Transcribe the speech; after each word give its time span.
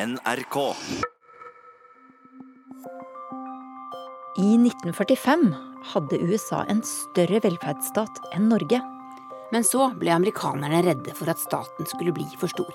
NRK. 0.00 0.56
I 4.38 4.56
1945 4.56 5.54
hadde 5.92 6.20
USA 6.24 6.62
en 6.72 6.80
større 6.86 7.40
velferdsstat 7.44 8.22
enn 8.32 8.46
Norge. 8.48 8.80
Men 9.52 9.66
så 9.66 9.90
ble 10.00 10.14
amerikanerne 10.14 10.80
redde 10.86 11.12
for 11.18 11.28
at 11.28 11.42
staten 11.42 11.90
skulle 11.90 12.14
bli 12.16 12.24
for 12.40 12.48
stor. 12.48 12.72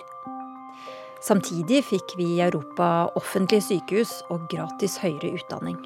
Samtidig 1.26 1.82
fikk 1.88 2.14
vi 2.20 2.30
i 2.36 2.44
Europa 2.46 3.08
offentlige 3.17 3.71
sykehus 3.71 4.19
og 4.29 4.46
gratis 4.51 4.99
høyere 5.01 5.33
utdanning. 5.39 5.81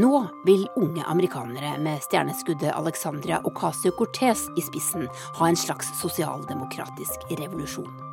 Nå 0.00 0.24
vil 0.48 0.64
unge 0.80 1.04
amerikanere 1.04 1.76
med 1.84 2.00
stjerneskuddet 2.08 2.72
Alexandria 2.72 3.42
Ocasio-Cortez 3.44 4.48
i 4.56 4.64
spissen 4.64 5.08
ha 5.36 5.52
en 5.52 5.64
slags 5.66 5.92
sosialdemokratisk 6.00 7.28
revolusjon. 7.36 8.05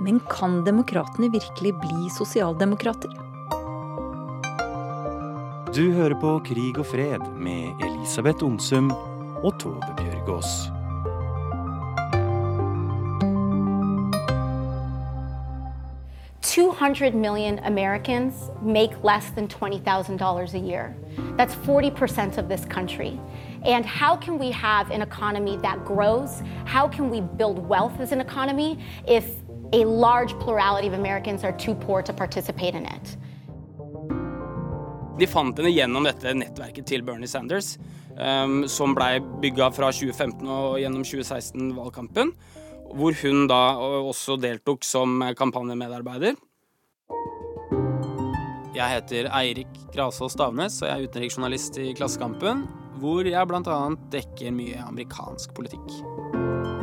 Men 0.00 0.20
kan 0.30 0.64
demokratene 0.64 1.30
virkelig 1.32 1.74
bli 1.82 2.10
sosialdemokrater? 2.14 3.10
Du 5.74 5.92
hører 5.92 6.14
på 6.20 6.38
Krig 6.46 6.78
og 6.78 6.86
fred 6.86 7.24
med 7.36 7.82
Elisabeth 7.82 8.44
Onsum 8.46 8.92
og 9.42 9.52
Tove 9.58 9.94
Bjørgaas. 9.98 10.70
Two 16.42 16.70
hundred 16.70 17.14
million 17.14 17.58
Americans 17.58 18.50
make 18.62 18.90
less 19.04 19.30
than 19.34 19.46
twenty 19.48 19.78
thousand 19.78 20.18
dollars 20.18 20.54
a 20.54 20.58
year. 20.58 20.94
That's 21.36 21.54
forty 21.54 21.90
percent 21.90 22.38
of 22.38 22.48
this 22.48 22.64
country. 22.64 23.18
And 23.64 23.84
how 23.84 24.16
can 24.16 24.38
we 24.38 24.50
have 24.52 24.90
an 24.90 25.02
economy 25.02 25.58
that 25.62 25.84
grows? 25.84 26.42
How 26.64 26.88
can 26.88 27.10
we 27.10 27.20
build 27.20 27.68
wealth 27.68 28.00
as 28.00 28.12
an 28.12 28.20
economy 28.20 28.78
if 29.06 29.24
a 29.72 29.84
large 29.84 30.38
plurality 30.40 30.88
of 30.88 30.94
Americans 30.94 31.44
are 31.44 31.52
too 31.52 31.74
poor 31.74 32.02
to 32.02 32.12
participate 32.12 32.74
in 32.74 32.86
it? 32.86 33.16
De 35.18 35.26
fant 35.26 35.56
henne 35.58 35.72
gjennom 35.74 36.06
dette 36.06 36.30
nettverket 36.36 36.86
til 36.86 37.02
Bernie 37.02 37.28
Sanders, 37.28 37.74
um, 38.14 38.62
som 38.70 38.94
blei 38.94 39.18
bygga 39.42 39.72
fra 39.74 39.90
2015 39.90 40.46
og 40.46 40.78
gjennom 40.78 41.02
2016-valgkampen. 41.02 42.32
Hvor 42.88 43.16
hun 43.20 43.48
da 43.50 43.62
også 44.08 44.38
deltok 44.40 44.86
som 44.86 45.20
kampanjemedarbeider. 45.36 46.38
Jeg 48.78 48.94
heter 48.94 49.28
Eirik 49.34 49.80
Grasås 49.92 50.36
Stavnes, 50.38 50.78
og 50.80 50.88
jeg 50.88 50.94
er 50.94 51.10
utenriksjournalist 51.10 51.80
i 51.82 51.90
Klassekampen. 51.98 52.64
Hvor 53.02 53.26
jeg 53.26 53.50
bl.a. 53.50 53.80
dekker 54.14 54.54
mye 54.54 54.86
amerikansk 54.86 55.52
politikk. 55.58 56.77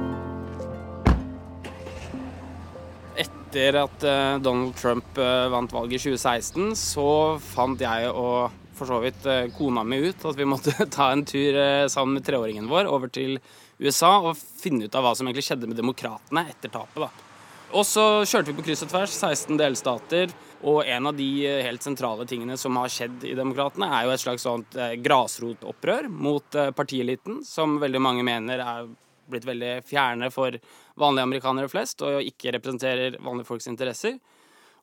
Etter 3.56 3.78
at 3.80 4.04
eh, 4.04 4.38
Donald 4.44 4.76
Trump 4.76 5.18
eh, 5.18 5.48
vant 5.48 5.72
valget 5.72 6.02
i 6.02 6.12
2016, 6.12 6.74
så 6.76 7.10
fant 7.40 7.80
jeg 7.80 8.10
og 8.12 8.52
for 8.76 8.92
så 8.92 8.98
vidt 9.00 9.24
eh, 9.32 9.46
kona 9.56 9.86
mi 9.88 10.02
ut 10.04 10.26
at 10.28 10.36
vi 10.36 10.48
måtte 10.52 10.74
ta 10.92 11.08
en 11.14 11.24
tur 11.24 11.56
sammen 11.88 12.18
med 12.18 12.26
treåringen 12.28 12.68
vår 12.68 12.90
over 12.92 13.08
til 13.08 13.38
USA 13.80 14.18
og 14.18 14.36
finne 14.36 14.90
ut 14.90 14.98
av 15.00 15.08
hva 15.08 15.14
som 15.16 15.30
egentlig 15.30 15.46
skjedde 15.48 15.72
med 15.72 15.80
demokratene 15.80 16.44
etter 16.52 16.74
tapet. 16.74 17.06
da. 17.06 17.32
Og 17.80 17.88
så 17.88 18.06
kjørte 18.28 18.52
vi 18.52 18.58
på 18.60 18.68
kryss 18.68 18.84
og 18.84 18.92
tvers, 18.92 19.16
16 19.16 19.56
delstater. 19.64 20.36
Og 20.68 20.84
en 20.92 21.08
av 21.08 21.16
de 21.16 21.30
helt 21.64 21.84
sentrale 21.84 22.28
tingene 22.28 22.60
som 22.60 22.76
har 22.80 22.92
skjedd 22.92 23.24
i 23.28 23.38
Demokratene, 23.40 23.88
er 23.88 24.06
jo 24.06 24.14
et 24.16 24.24
slags 24.24 24.46
sånt 24.48 24.76
grasrotopprør 25.04 26.08
mot 26.12 26.60
partieliten, 26.76 27.42
som 27.48 27.80
veldig 27.80 28.02
mange 28.04 28.24
mener 28.28 28.64
er 28.64 28.88
blitt 29.30 29.48
veldig 29.48 29.74
fjerne 29.88 30.32
for 30.34 30.56
vanlige 31.00 31.28
amerikanere 31.28 31.72
flest, 31.72 32.02
og 32.06 32.24
ikke 32.24 32.54
representerer 32.56 33.20
vanlige 33.20 33.50
folks 33.50 33.70
interesser. 33.72 34.20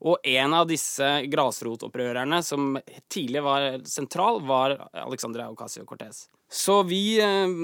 Og 0.03 0.19
en 0.27 0.55
av 0.57 0.67
disse 0.67 1.09
grasrotopprørerne 1.31 2.41
som 2.43 2.75
tidlig 3.13 3.43
var 3.45 3.77
sentral, 3.87 4.41
var 4.43 4.75
Alexandria 4.99 5.47
Ocasio-Cortez. 5.53 6.27
Så 6.53 6.83
vi 6.85 7.21
eh, 7.23 7.55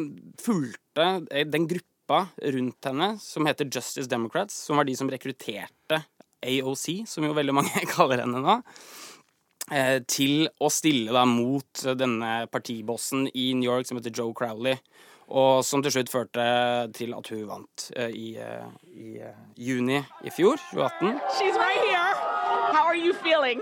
fulgte 0.41 1.09
den 1.51 1.67
gruppa 1.69 2.23
rundt 2.55 2.89
henne 2.89 3.11
som 3.21 3.49
heter 3.49 3.69
Justice 3.69 4.09
Democrats, 4.09 4.55
som 4.69 4.79
var 4.79 4.87
de 4.89 4.95
som 4.97 5.11
rekrutterte 5.11 6.01
AOC, 6.47 7.03
som 7.11 7.27
jo 7.27 7.35
veldig 7.37 7.57
mange 7.59 7.85
kaller 7.95 8.23
henne 8.23 8.41
nå, 8.45 8.57
eh, 9.75 9.99
til 10.09 10.47
å 10.63 10.71
stille 10.73 11.13
da 11.15 11.27
mot 11.29 11.85
denne 11.99 12.47
partibossen 12.55 13.27
i 13.35 13.51
New 13.59 13.69
York 13.69 13.91
som 13.91 13.99
heter 13.99 14.15
Joe 14.15 14.33
Crowley. 14.37 14.79
Og 15.29 15.65
som 15.65 15.83
til 15.85 15.93
slutt 15.93 16.11
førte 16.11 16.45
til 16.97 17.13
at 17.13 17.29
hun 17.29 17.49
vant 17.49 17.91
uh, 17.99 18.09
i, 18.09 18.39
uh, 18.41 18.69
i 18.97 19.19
uh, 19.21 19.35
juni 19.57 19.99
i 20.25 20.33
fjor, 20.33 20.57
2018. 20.73 21.21
She's 21.37 21.57
right 21.61 21.83
here. 21.85 22.13
How 22.73 22.85
are 22.89 22.97
you 22.97 23.13
feeling? 23.13 23.61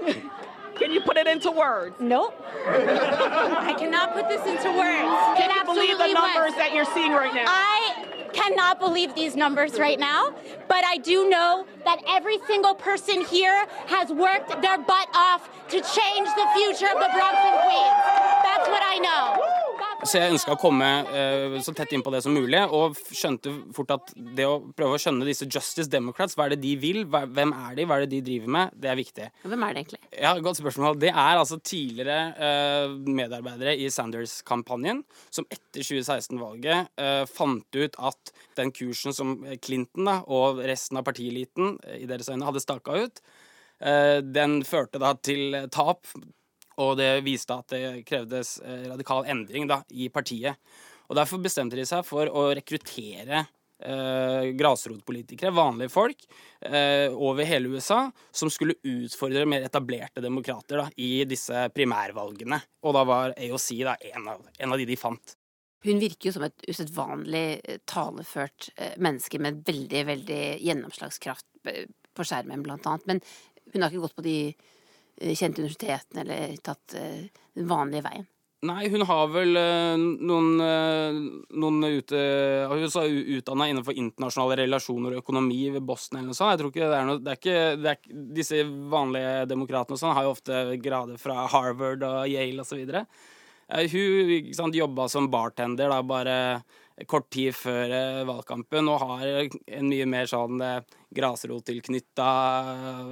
Can 0.78 0.92
you 0.92 1.00
put 1.00 1.16
it 1.16 1.26
into 1.26 1.50
words? 1.50 1.96
Nope. 1.98 2.34
I 2.68 3.74
cannot 3.78 4.12
put 4.12 4.28
this 4.28 4.44
into 4.46 4.70
words. 4.76 5.08
Can 5.38 5.50
you 5.50 5.64
believe 5.64 5.98
the 5.98 6.12
numbers 6.12 6.54
that 6.54 6.72
you're 6.74 6.90
seeing 6.94 7.12
right 7.12 7.34
now? 7.34 7.44
I 7.46 8.04
cannot 8.32 8.78
believe 8.78 9.14
these 9.14 9.34
numbers 9.34 9.78
right 9.78 9.98
now, 9.98 10.34
but 10.68 10.84
I 10.84 10.98
do 10.98 11.28
know 11.30 11.66
that 11.84 11.98
every 12.06 12.38
single 12.46 12.74
person 12.74 13.24
here 13.24 13.66
has 13.86 14.10
worked 14.10 14.60
their 14.60 14.76
butt 14.76 15.08
off 15.14 15.48
to 15.68 15.80
change 15.80 16.28
the 16.36 16.46
future 16.54 16.92
of 16.92 17.00
the 17.00 17.10
Bronx 17.16 17.36
and 17.40 17.56
Queens. 17.64 18.00
That's 18.44 18.68
what 18.68 18.82
I 18.84 18.98
know. 19.00 19.55
Så 20.04 20.20
jeg 20.20 20.34
ønska 20.34 20.54
å 20.54 20.60
komme 20.60 20.88
uh, 21.08 21.56
så 21.64 21.72
tett 21.76 21.94
inn 21.96 22.04
på 22.04 22.12
det 22.12 22.20
som 22.24 22.34
mulig, 22.36 22.60
og 22.74 22.98
skjønte 23.16 23.52
fort 23.76 23.94
at 23.94 24.12
det 24.36 24.44
å 24.48 24.58
prøve 24.76 24.98
å 24.98 25.00
skjønne 25.00 25.26
disse 25.26 25.48
Justice 25.48 25.88
Democrats, 25.90 26.36
hva 26.36 26.46
er 26.46 26.54
det 26.54 26.60
de 26.64 26.74
vil, 26.80 27.04
hvem 27.08 27.54
er 27.56 27.78
de, 27.78 27.86
hva 27.88 27.96
er 27.96 28.04
det 28.04 28.12
de 28.18 28.22
driver 28.28 28.52
med, 28.58 28.76
det 28.76 28.92
er 28.92 29.00
viktig. 29.00 29.30
Hvem 29.46 29.64
er 29.66 29.72
det 29.74 29.84
egentlig? 29.84 30.02
Ja, 30.12 30.34
Godt 30.46 30.60
spørsmål. 30.60 31.00
Det 31.00 31.10
er 31.10 31.40
altså 31.40 31.58
tidligere 31.64 32.18
uh, 32.36 32.96
medarbeidere 33.08 33.76
i 33.80 33.88
Sanders-kampanjen 33.92 35.02
som 35.30 35.48
etter 35.48 35.80
2016-valget 35.80 36.92
uh, 37.00 37.24
fant 37.30 37.80
ut 37.80 37.98
at 38.10 38.34
den 38.60 38.72
kursen 38.76 39.16
som 39.16 39.36
Clinton 39.64 40.06
da, 40.08 40.20
og 40.26 40.62
resten 40.66 41.00
av 41.00 41.06
partieliten 41.06 41.76
eh, 41.84 42.02
i 42.04 42.08
deres 42.08 42.30
øyne 42.32 42.46
hadde 42.46 42.62
staka 42.62 42.96
ut, 43.04 43.20
eh, 43.80 44.18
den 44.22 44.60
førte 44.66 45.00
da 45.02 45.14
til 45.18 45.56
tap 45.72 46.06
og 46.82 46.96
det 47.00 47.10
viste 47.26 47.56
at 47.56 47.72
det 47.72 48.04
krevdes 48.08 48.58
eh, 48.64 48.88
radikal 48.90 49.26
endring 49.28 49.68
da, 49.70 49.82
i 49.90 50.10
partiet. 50.12 50.58
Og 51.06 51.16
Derfor 51.18 51.42
bestemte 51.42 51.78
de 51.78 51.86
seg 51.86 52.02
for 52.06 52.28
å 52.28 52.48
rekruttere 52.56 53.44
eh, 53.78 54.52
grasrotpolitikere, 54.58 55.50
vanlige 55.50 55.92
folk, 55.92 56.26
eh, 56.60 57.12
over 57.12 57.44
hele 57.44 57.68
USA, 57.68 58.10
som 58.30 58.50
skulle 58.50 58.78
utfordre 58.82 59.46
mer 59.48 59.66
etablerte 59.66 60.20
demokrater 60.24 60.82
da, 60.82 60.86
i 60.96 61.24
disse 61.28 61.68
primærvalgene. 61.74 62.60
Og 62.84 62.96
da 62.96 63.04
var 63.08 63.34
AOC 63.36 63.68
da, 63.84 63.96
en, 64.12 64.30
av, 64.34 64.46
en 64.58 64.72
av 64.72 64.80
de 64.80 64.88
de 64.88 65.00
fant. 65.00 65.36
Hun 65.86 66.00
virker 66.02 66.30
jo 66.30 66.36
som 66.38 66.46
et 66.46 66.70
usedvanlig 66.70 67.46
eh, 67.62 67.82
taleført 67.88 68.70
eh, 68.76 68.96
menneske 68.98 69.40
med 69.42 69.62
veldig, 69.66 70.06
veldig 70.12 70.40
gjennomslagskraft 70.64 71.46
på 72.16 72.24
skjermen, 72.24 72.62
blant 72.62 72.86
annet. 72.86 73.06
Men 73.06 73.22
hun 73.74 73.82
har 73.82 73.92
ikke 73.92 74.06
gått 74.06 74.18
på 74.18 74.26
de 74.26 74.38
Eh, 75.16 75.34
kjente 75.34 75.62
universitetene 75.62 76.20
eller 76.20 76.56
tatt 76.64 76.94
eh, 76.94 77.28
den 77.56 77.68
vanlige 77.68 78.04
veien? 78.04 78.26
Nei, 78.66 78.88
hun 78.90 79.04
har 79.06 79.28
vel 79.30 79.52
uh, 79.52 79.94
noen, 80.00 80.46
noen 81.60 81.84
ute, 81.84 82.20
Hun 82.70 82.86
er 82.88 83.18
utdanna 83.36 83.66
innenfor 83.68 83.94
internasjonale 84.00 84.56
relasjoner 84.62 85.12
og 85.12 85.20
økonomi 85.20 85.58
ved 85.74 85.84
Boston 85.86 86.18
eller 86.18 86.32
noe 86.32 86.38
sånt. 86.38 86.54
Jeg 86.54 86.62
tror 86.62 86.72
ikke 86.72 86.88
det 86.88 86.96
er 86.96 87.06
noe 87.06 87.20
det 87.20 87.34
er 87.34 87.40
ikke, 87.42 87.58
det 87.82 87.92
er, 87.92 88.16
Disse 88.40 88.62
vanlige 88.64 89.44
demokratene 89.52 89.98
og 89.98 90.00
sånn 90.00 90.16
har 90.16 90.26
jo 90.26 90.32
ofte 90.32 90.64
grader 90.82 91.20
fra 91.20 91.44
Harvard 91.52 92.02
og 92.08 92.32
Yale 92.32 92.64
osv. 92.64 92.80
Hun 93.92 94.34
ikke 94.40 94.72
jobba 94.80 95.06
som 95.12 95.30
bartender 95.30 95.92
da 95.92 96.00
bare 96.02 96.38
kort 97.04 97.28
tid 97.28 97.52
før 97.52 97.92
eh, 97.92 98.22
valgkampen 98.24 98.88
og 98.88 99.02
har 99.02 99.26
en 99.28 99.90
mye 99.90 100.06
mer 100.08 100.28
sånn 100.30 100.62
eh, 100.64 100.78
grasrottilknytta 101.16 102.28
eh, 102.72 103.10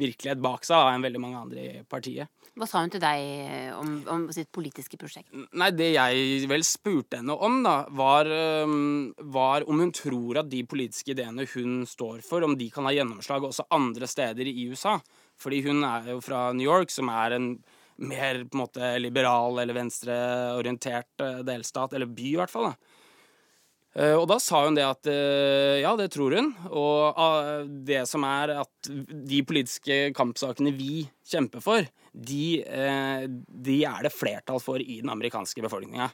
virkelighet 0.00 0.40
bak 0.40 0.64
seg 0.64 0.94
enn 0.94 1.04
veldig 1.04 1.20
mange 1.20 1.42
andre 1.42 1.66
i 1.66 1.82
partiet. 1.84 2.32
Hva 2.56 2.68
sa 2.68 2.80
hun 2.80 2.92
til 2.94 3.02
deg 3.02 3.76
om, 3.76 3.92
om, 4.08 4.24
sitt 4.32 4.48
politiske 4.56 4.96
prosjekt? 4.96 5.28
Nei, 5.52 5.68
Det 5.76 5.90
jeg 5.92 6.48
vel 6.48 6.64
spurte 6.64 7.20
henne 7.20 7.36
om, 7.36 7.60
da, 7.66 7.82
var, 7.92 8.30
var, 9.36 9.66
om 9.68 9.84
hun 9.84 9.92
tror 9.92 10.40
at 10.40 10.48
de 10.48 10.62
politiske 10.64 11.12
ideene 11.12 11.44
hun 11.52 11.82
står 11.84 12.24
for, 12.24 12.46
om 12.46 12.56
de 12.56 12.70
kan 12.72 12.88
ha 12.88 12.94
gjennomslag 12.96 13.44
også 13.44 13.68
andre 13.76 14.08
steder 14.08 14.48
i 14.48 14.70
USA. 14.72 14.96
Fordi 15.36 15.60
hun 15.68 15.84
er 15.84 16.14
jo 16.14 16.22
fra 16.24 16.48
New 16.56 16.64
York, 16.64 16.88
som 16.88 17.12
er 17.12 17.36
en 17.36 17.50
mer 18.00 18.40
på 18.48 18.56
en 18.56 18.64
måte 18.64 18.94
liberal 19.04 19.60
eller 19.60 19.76
venstreorientert 19.76 21.26
delstat, 21.44 21.92
eller 21.92 22.08
by 22.08 22.30
i 22.30 22.38
hvert 22.40 22.56
fall. 22.56 22.72
da. 22.72 22.95
Eh, 23.96 24.12
og 24.12 24.26
da 24.28 24.36
sa 24.42 24.60
hun 24.66 24.76
det 24.76 24.84
at 24.84 25.08
eh, 25.08 25.80
ja, 25.80 25.94
det 25.96 26.10
tror 26.12 26.34
hun. 26.36 26.50
Og 26.68 27.16
ah, 27.16 27.62
det 27.64 28.04
som 28.10 28.26
er 28.28 28.58
at 28.60 28.90
de 28.90 29.44
politiske 29.46 30.10
kampsakene 30.16 30.74
vi 30.76 31.06
kjemper 31.26 31.62
for, 31.64 31.86
de, 32.12 32.60
eh, 32.60 33.24
de 33.26 33.76
er 33.88 34.04
det 34.04 34.12
flertall 34.12 34.60
for 34.60 34.82
i 34.82 34.98
den 35.00 35.12
amerikanske 35.12 35.64
befolkninga. 35.64 36.10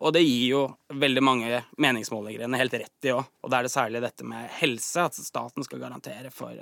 Og 0.00 0.12
det 0.16 0.22
gir 0.24 0.46
jo 0.48 0.62
veldig 0.92 1.22
mange 1.24 1.60
meningsmålingere 1.80 2.60
helt 2.60 2.76
rett 2.80 3.08
i 3.08 3.12
òg. 3.12 3.28
Og 3.44 3.52
da 3.52 3.60
er 3.60 3.68
det 3.68 3.72
særlig 3.72 4.02
dette 4.04 4.24
med 4.28 4.48
helse, 4.58 5.04
at 5.04 5.16
staten 5.16 5.64
skal 5.64 5.80
garantere 5.80 6.32
for 6.32 6.56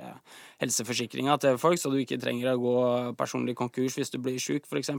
helseforsikringa 0.63 1.37
til 1.43 1.59
folk, 1.59 1.79
så 1.79 1.91
du 1.91 1.99
ikke 2.01 2.19
trenger 2.19 2.51
å 2.51 2.59
gå 2.63 2.75
personlig 3.19 3.55
konkurs 3.59 3.95
hvis 3.99 4.11
du 4.11 4.19
blir 4.23 4.39
sjuk, 4.43 4.67
f.eks. 4.67 4.91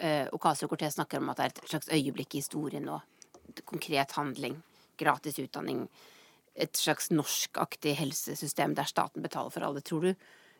Eh, 0.00 0.28
Ocasio-Cortez 0.32 0.96
snakker 0.96 1.20
om 1.20 1.32
at 1.32 1.40
det 1.40 1.48
er 1.48 1.56
et 1.56 1.64
slags 1.74 1.92
øyeblikk 1.92 2.36
i 2.36 2.44
historien 2.44 2.88
nå. 2.88 3.00
Konkret 3.68 4.14
handling 4.16 4.56
gratis 5.00 5.38
utdanning, 5.42 5.86
et 6.52 6.76
slags 6.76 7.08
norskaktig 7.12 7.94
helsesystem 7.96 8.74
der 8.76 8.88
staten 8.88 9.24
betaler 9.24 9.52
for 9.54 9.64
alle. 9.64 9.80
Tror 9.84 10.04
du 10.04 10.12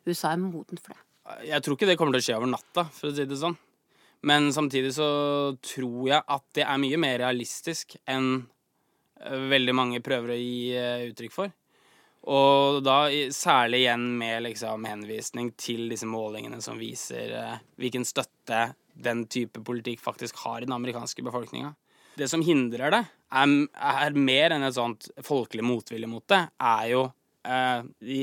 USA 0.09 0.33
er 0.33 0.41
moden 0.41 0.81
for 0.81 0.95
det? 0.95 1.03
Jeg 1.47 1.63
tror 1.63 1.77
ikke 1.77 1.87
det 1.87 1.97
kommer 1.99 2.17
til 2.17 2.23
å 2.23 2.27
skje 2.27 2.39
over 2.39 2.51
natta, 2.51 2.87
for 2.91 3.11
å 3.11 3.15
si 3.15 3.27
det 3.29 3.39
sånn. 3.39 3.55
Men 4.27 4.49
samtidig 4.55 4.93
så 4.95 5.07
tror 5.63 6.07
jeg 6.09 6.23
at 6.35 6.45
det 6.55 6.63
er 6.63 6.79
mye 6.79 6.99
mer 6.99 7.17
realistisk 7.21 7.97
enn 8.09 8.45
eh, 9.19 9.49
veldig 9.51 9.75
mange 9.75 10.01
prøver 10.03 10.33
å 10.33 10.39
gi 10.39 10.71
eh, 10.79 11.05
uttrykk 11.09 11.35
for. 11.35 11.51
Og 12.31 12.79
da 12.85 13.09
særlig 13.35 13.81
igjen 13.83 14.05
med 14.19 14.45
liksom 14.45 14.85
henvisning 14.87 15.51
til 15.59 15.89
disse 15.91 16.07
målingene 16.07 16.61
som 16.63 16.79
viser 16.79 17.35
eh, 17.35 17.57
hvilken 17.79 18.07
støtte 18.07 18.69
den 18.93 19.25
type 19.27 19.59
politikk 19.65 19.99
faktisk 20.03 20.39
har 20.45 20.61
i 20.61 20.69
den 20.69 20.75
amerikanske 20.75 21.25
befolkninga. 21.25 21.73
Det 22.15 22.29
som 22.31 22.43
hindrer 22.45 22.93
det, 22.93 23.03
er, 23.33 23.57
er 23.73 24.17
mer 24.17 24.55
enn 24.55 24.67
et 24.67 24.77
sånt 24.77 25.09
folkelig 25.25 25.65
motvilje 25.65 26.09
mot 26.09 26.25
det, 26.29 26.41
er 26.61 26.85
jo 26.93 27.03
eh, 27.47 27.87
de 28.03 28.21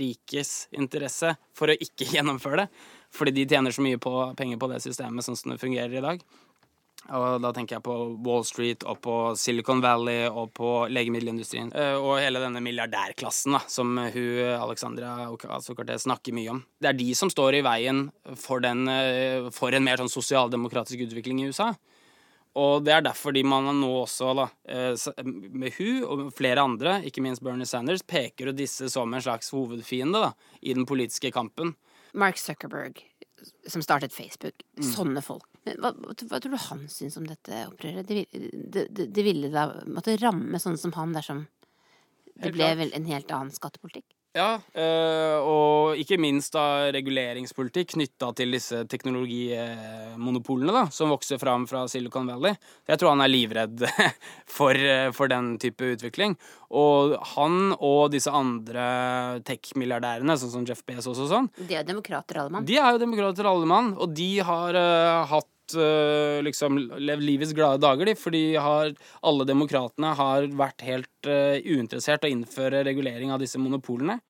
rikes 0.00 0.54
interesse 0.74 1.34
for 1.56 1.72
å 1.72 1.78
ikke 1.78 2.08
gjennomføre 2.16 2.64
det. 2.64 2.70
Fordi 3.14 3.34
de 3.36 3.46
tjener 3.46 3.74
så 3.74 3.84
mye 3.84 4.00
på, 4.02 4.16
penger 4.38 4.58
på 4.58 4.72
det 4.72 4.82
systemet 4.82 5.26
sånn 5.26 5.38
som 5.38 5.54
det 5.54 5.62
fungerer 5.62 6.00
i 6.00 6.02
dag. 6.04 6.24
Og 7.12 7.36
da 7.44 7.50
tenker 7.52 7.76
jeg 7.76 7.84
på 7.84 7.94
Wall 8.24 8.46
Street 8.48 8.84
og 8.88 8.96
på 9.04 9.14
Silicon 9.36 9.82
Valley 9.84 10.24
og 10.24 10.54
på 10.56 10.70
legemiddelindustrien. 10.88 11.68
Eh, 11.76 11.96
og 12.00 12.16
hele 12.22 12.40
denne 12.40 12.62
milliardærklassen 12.64 13.58
da, 13.58 13.60
som 13.68 13.92
hun 14.00 14.54
Alexandra 14.56 15.28
Ocasio-Cortez 15.28 16.06
snakker 16.08 16.36
mye 16.36 16.54
om. 16.54 16.62
Det 16.80 16.90
er 16.90 16.98
de 16.98 17.10
som 17.18 17.32
står 17.32 17.60
i 17.60 17.64
veien 17.66 18.06
for, 18.40 18.64
den, 18.64 18.88
eh, 18.88 19.50
for 19.52 19.76
en 19.76 19.84
mer 19.84 20.00
sånn 20.00 20.12
sosialdemokratisk 20.12 21.04
utvikling 21.04 21.44
i 21.44 21.50
USA. 21.52 21.74
Og 22.60 22.84
det 22.86 22.92
er 22.94 23.02
derfor 23.02 23.34
de 23.34 23.42
man 23.46 23.66
nå 23.80 23.90
også, 24.04 24.30
da, 24.38 24.44
eh, 24.70 25.24
med 25.50 25.74
hun 25.78 26.04
og 26.06 26.28
flere 26.36 26.62
andre, 26.62 27.00
ikke 27.08 27.22
minst 27.24 27.42
Bernie 27.42 27.66
Sanders, 27.66 28.04
peker 28.06 28.50
jo 28.50 28.54
disse 28.54 28.90
som 28.92 29.10
en 29.14 29.24
slags 29.24 29.50
hovedfiende 29.54 30.22
da, 30.22 30.30
i 30.62 30.74
den 30.76 30.86
politiske 30.86 31.32
kampen. 31.34 31.74
Mark 32.14 32.38
Zuckerberg, 32.38 33.02
som 33.66 33.82
startet 33.82 34.14
Facebook. 34.14 34.62
Mm. 34.78 34.86
Sånne 34.86 35.24
folk. 35.24 35.48
Hva, 35.64 35.90
hva, 35.96 36.14
tror 36.14 36.52
du 36.52 36.60
han 36.68 36.86
syns 36.92 37.16
om 37.18 37.26
dette 37.26 37.64
opprøret? 37.66 38.06
Det, 38.06 38.26
det, 38.30 38.86
det, 38.90 39.08
det 39.10 39.26
ville 39.26 39.50
da 39.50 39.70
måtte 39.90 40.14
ramme 40.20 40.60
sånne 40.62 40.78
som 40.78 40.94
han 40.94 41.16
dersom 41.16 41.46
det 42.34 42.50
ble 42.54 42.70
vel 42.78 42.94
en 42.94 43.08
helt 43.08 43.30
annen 43.34 43.54
skattepolitikk? 43.54 44.06
Ja, 44.34 44.56
eh, 44.74 45.36
og 45.46 46.00
ikke 46.00 46.16
minst 46.18 46.56
da 46.56 46.90
reguleringspolitikk 46.94 47.92
knytta 47.92 48.32
til 48.34 48.56
disse 48.56 48.80
teknologimonopolene 48.90 50.74
da, 50.74 50.82
som 50.90 51.12
vokser 51.14 51.38
fram 51.38 51.68
fra 51.70 51.84
Silicon 51.90 52.26
Valley. 52.26 52.58
Jeg 52.90 52.98
tror 52.98 53.14
han 53.14 53.22
er 53.22 53.30
livredd 53.30 53.84
for, 54.56 54.74
for 55.14 55.30
den 55.30 55.54
type 55.62 55.92
utvikling. 55.94 56.34
Og 56.74 57.14
han 57.36 57.76
og 57.76 58.10
disse 58.10 58.34
andre 58.34 58.88
tech-milliardærene, 59.46 60.34
sånn 60.40 60.54
som 60.56 60.66
Jeff 60.66 60.82
Bezos 60.82 61.20
og 61.22 61.30
sånn 61.30 61.50
De 61.60 61.78
er 61.78 61.86
demokrater 61.86 62.42
alle 62.42 62.56
mann. 62.56 62.66
De 62.66 62.80
er 62.80 62.90
jo 62.90 63.04
demokrater 63.04 63.46
alle 63.46 63.70
mann, 63.70 63.94
og 63.94 64.18
de 64.18 64.32
har 64.42 64.74
uh, 64.74 65.30
hatt 65.30 65.53
liksom 65.72 66.76
levd 66.98 67.22
livets 67.24 67.52
glade 67.56 67.80
dager, 67.80 68.06
de, 68.06 68.14
fordi 68.14 68.56
har, 68.60 68.92
alle 69.22 69.46
demokratene 69.48 70.12
har 70.18 70.48
vært 70.52 70.84
helt 70.84 71.28
uh, 71.30 71.56
uinteressert 71.64 72.24
i 72.24 72.32
å 72.32 72.36
innføre 72.36 72.84
regulering 72.84 73.32
av 73.32 73.40
disse 73.40 73.58
monopolene. 73.58 74.20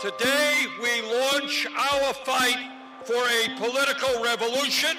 Today 0.00 0.66
we 0.80 0.92
launch 1.08 1.66
our 1.76 2.12
fight 2.24 2.60
for 3.04 3.20
a 3.20 3.42
political 3.58 4.22
revolution. 4.24 4.96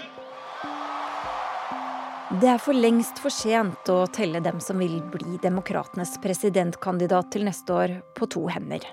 Det 2.42 2.48
er 2.48 2.62
for 2.64 2.72
lengst 2.72 3.20
for 3.20 3.34
sent 3.34 3.90
å 3.92 4.06
telle 4.08 4.40
dem 4.40 4.62
som 4.64 4.80
vil 4.80 5.02
bli 5.12 5.36
demokratenes 5.44 6.16
presidentkandidat 6.24 7.34
til 7.34 7.44
neste 7.44 7.76
år, 7.76 7.98
på 8.16 8.30
to 8.32 8.46
hender. 8.48 8.86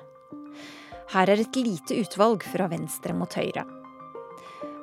Her 1.13 1.31
er 1.31 1.45
et 1.45 1.57
lite 1.57 2.01
utvalg 2.03 2.43
fra 2.43 2.67
venstre 2.73 3.15
mot 3.15 3.33
høyre. 3.39 3.63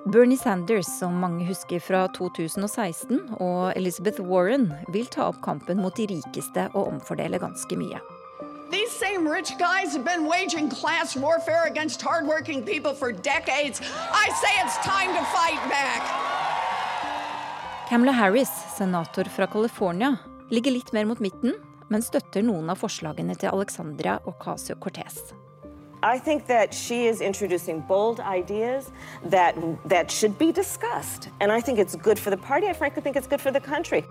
Bernie 0.06 0.38
Sanders, 0.38 0.86
som 1.00 1.16
mange 1.18 1.48
husker 1.48 1.80
fra 1.82 2.04
2016, 2.14 3.24
og 3.42 3.72
Elizabeth 3.76 4.22
Warren 4.22 4.68
vil 4.94 5.08
ta 5.10 5.32
opp 5.32 5.40
kampen 5.42 5.80
mot 5.82 5.96
de 5.98 6.06
rikeste 6.12 6.68
og 6.76 6.92
omfordele 6.92 7.40
ganske 7.42 7.78
mye. 7.80 7.98
These 8.70 8.92
same 8.94 9.26
rich 9.26 9.58
guys 9.58 9.96
have 9.98 10.06
been 10.06 10.28
waging 10.30 10.70
class 10.70 11.16
warfare 11.18 11.66
against 11.66 12.04
hardworking 12.04 12.62
people 12.62 12.94
for 12.94 13.12
decades. 13.12 13.82
I 14.14 14.30
say 14.42 14.54
it's 14.62 14.78
time 14.86 15.10
to 15.18 15.24
fight 15.34 15.62
back. 15.74 16.04
Kamala 17.90 18.12
Harris, 18.12 18.52
senator 18.78 19.24
fra 19.24 19.48
California, 19.48 20.18
ligger 20.52 20.72
litt 20.72 20.94
mer 20.94 21.06
mot 21.06 21.20
midten, 21.20 21.58
men 21.90 22.06
støtter 22.06 22.46
noen 22.46 22.70
av 22.70 22.78
forslagene 22.78 23.34
til 23.42 23.50
Alexandria 23.50 24.20
Ocasio-Cortez. 24.30 25.45
I 26.06 26.20
think 26.20 26.46
that 26.48 26.72
she 26.72 27.08
is 27.08 27.20
introducing 27.20 27.80
bold 27.82 28.20
ideas 28.20 28.92
that 29.32 29.56
that 29.90 30.12
should 30.12 30.38
be 30.38 30.52
discussed, 30.52 31.30
and 31.42 31.52
I 31.52 31.62
think 31.62 31.80
it's 31.80 31.96
good 31.96 32.20
for 32.20 32.30
the 32.30 32.38
party. 32.38 32.68
I 32.68 32.74
frankly 32.74 33.02
think 33.02 33.16
it's 33.16 33.28
good 33.28 33.42
for 33.42 33.52
the 33.52 33.60
country. 33.60 34.04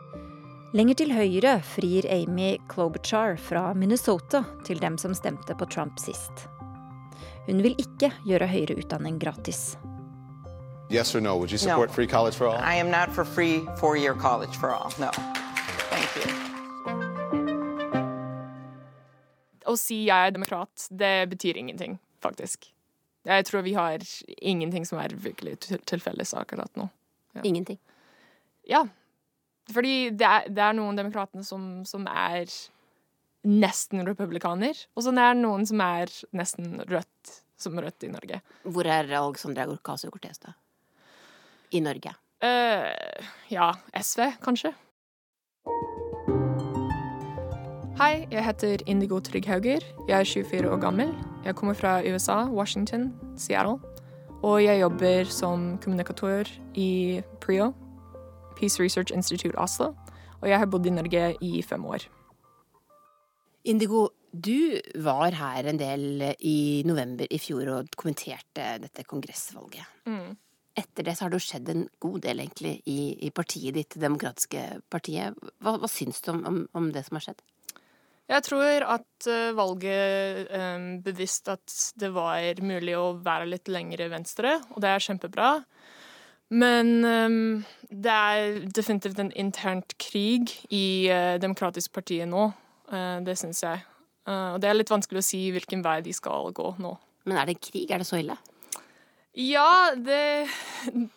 Lenger 0.73 0.95
til 0.95 1.13
høyre 1.15 1.61
frir 1.63 2.07
Amy 2.11 2.57
Klobuchar 2.69 3.37
fra 3.39 3.73
Minnesota 3.75 4.43
til 4.67 4.83
dem 4.83 4.99
som 4.99 5.15
stemte 5.15 5.55
på 5.55 5.65
Trump 5.71 6.01
sist. 6.03 6.49
Hun 7.47 7.63
vil 7.63 7.79
ikke 7.79 8.11
gjøre 8.27 8.49
høyere 8.51 8.75
utdanning 8.83 9.21
gratis. 9.23 9.79
Yes 10.91 11.15
or 11.15 11.21
no? 11.21 11.37
Would 11.37 11.53
you 11.53 11.59
support 11.59 11.91
no. 11.91 11.95
free 11.95 12.09
college 12.09 12.35
for 12.35 12.49
all? 12.49 12.59
I 12.59 12.75
am 12.75 12.91
not 12.91 13.15
for 13.15 13.25
free 13.25 13.63
four-year 13.79 14.15
college 14.15 14.57
for 14.57 14.75
all. 14.75 14.93
No. 14.99 15.11
Thank 15.91 16.27
you. 16.27 16.54
Å 19.65 19.77
si 19.81 20.05
jeg 20.07 20.29
er 20.29 20.35
demokrat, 20.35 20.89
det 20.91 21.15
betyr 21.33 21.59
ingenting, 21.61 21.99
faktisk. 22.25 22.69
Jeg 23.25 23.47
tror 23.49 23.65
vi 23.65 23.73
har 23.77 24.03
ingenting 24.37 24.85
som 24.85 25.01
er 25.01 25.15
virkelig 25.17 25.57
til 25.65 26.03
felles 26.05 26.35
akkurat 26.37 26.71
nå. 26.77 26.91
Ja. 27.35 27.43
Ingenting? 27.43 27.79
Ja. 28.69 28.85
Fordi 29.73 30.11
det 30.13 30.29
er, 30.29 30.51
det 30.53 30.61
er 30.61 30.77
noen 30.77 30.99
demokratene 30.99 31.45
som, 31.47 31.85
som, 31.89 32.05
er 32.05 32.51
nesten 33.45 34.05
republikaner, 34.07 34.77
og 34.97 35.05
så 35.05 35.13
er 35.13 35.35
det 35.35 35.41
noen 35.41 35.65
som 35.69 35.81
er 35.85 36.13
nesten 36.37 36.79
rødt, 36.89 37.33
som 37.61 37.81
rødt 37.81 38.05
i 38.07 38.13
Norge. 38.13 38.41
Hvor 38.65 38.89
er 38.89 39.09
Alexandra 39.09 39.67
Ocasio-Cortez, 39.73 40.41
da? 40.45 40.55
I 41.73 41.81
Norge? 41.85 42.13
Uh, 42.45 43.25
ja, 43.53 43.73
SV, 43.97 44.35
kanskje. 44.45 44.75
Hei, 47.95 48.25
jeg 48.27 48.43
heter 48.43 48.81
Indigo 48.91 49.21
Trygghauger. 49.23 49.85
Jeg 50.09 50.19
er 50.19 50.25
24 50.27 50.71
år 50.71 50.81
gammel. 50.83 51.13
Jeg 51.45 51.55
kommer 51.55 51.77
fra 51.79 52.01
USA, 52.03 52.51
Washington, 52.51 53.13
Seattle. 53.39 53.79
Og 54.43 54.65
jeg 54.65 54.81
jobber 54.81 55.31
som 55.31 55.79
kommunikatør 55.79 56.51
i 56.75 57.23
PRIO, 57.41 57.71
Peace 58.59 58.83
Research 58.83 59.15
Institute 59.15 59.55
Oslo. 59.59 59.93
Og 60.41 60.49
jeg 60.49 60.59
har 60.59 60.67
bodd 60.67 60.87
i 60.87 60.91
Norge 60.91 61.37
i 61.41 61.63
fem 61.63 61.85
år. 61.87 62.09
Indigo, 63.65 64.09
du 64.35 64.75
var 64.99 65.31
her 65.39 65.71
en 65.71 65.79
del 65.79 66.35
i 66.41 66.83
november 66.87 67.31
i 67.31 67.39
fjor 67.39 67.71
og 67.77 67.95
kommenterte 67.97 68.73
dette 68.83 69.07
kongressvalget. 69.07 69.87
Mm. 70.11 70.35
Etter 70.75 71.07
det 71.07 71.15
så 71.15 71.29
har 71.29 71.31
det 71.31 71.39
jo 71.39 71.47
skjedd 71.47 71.71
en 71.71 71.89
god 72.03 72.21
del 72.27 72.43
egentlig 72.43 72.81
i, 72.91 73.01
i 73.23 73.31
partiet 73.31 73.79
ditt, 73.79 73.95
Det 73.95 74.03
demokratiske 74.03 74.67
partiet. 74.91 75.39
Hva, 75.63 75.79
hva 75.79 75.87
syns 75.87 76.19
du 76.27 76.33
om, 76.35 76.47
om, 76.51 76.65
om 76.75 76.91
det 76.91 77.07
som 77.07 77.23
har 77.23 77.31
skjedd? 77.31 77.51
Jeg 78.25 78.45
tror 78.47 78.87
at 78.89 79.27
uh, 79.29 79.57
valget 79.57 80.49
um, 80.49 80.87
bevisst 81.05 81.49
at 81.53 81.75
det 82.01 82.09
var 82.15 82.63
mulig 82.65 82.95
å 82.97 83.19
være 83.21 83.51
litt 83.51 83.69
lengre 83.69 84.09
venstre, 84.13 84.57
og 84.73 84.81
det 84.81 84.93
er 84.95 85.05
kjempebra. 85.05 85.51
Men 86.55 86.93
um, 87.05 87.65
det 87.91 88.15
er 88.15 88.63
definitivt 88.77 89.21
en 89.21 89.33
internt 89.37 89.97
krig 90.01 90.55
i 90.73 91.11
uh, 91.13 91.37
Demokratisk 91.43 91.93
partiet 91.97 92.31
nå. 92.31 92.49
Uh, 92.89 93.21
det 93.25 93.37
syns 93.41 93.63
jeg. 93.65 93.85
og 94.29 94.57
det 94.61 94.69
er 94.71 94.77
litt 94.77 94.89
vanskelig 94.89 95.21
å 95.21 95.25
si 95.27 95.41
hvilken 95.53 95.83
vei 95.85 95.99
de 96.01 96.13
skal 96.17 96.49
gå 96.57 96.71
nå. 96.81 96.95
Men 97.29 97.41
er 97.41 97.51
det 97.51 97.61
krig? 97.61 97.91
Er 97.91 98.01
det 98.01 98.09
så 98.09 98.17
ille? 98.23 98.39
Ja, 99.35 99.93
det 99.97 100.47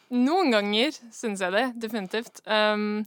Noen 0.10 0.52
ganger 0.52 0.92
syns 1.14 1.44
jeg 1.44 1.54
det. 1.56 1.66
Definitivt. 1.80 2.42
Um, 2.44 3.06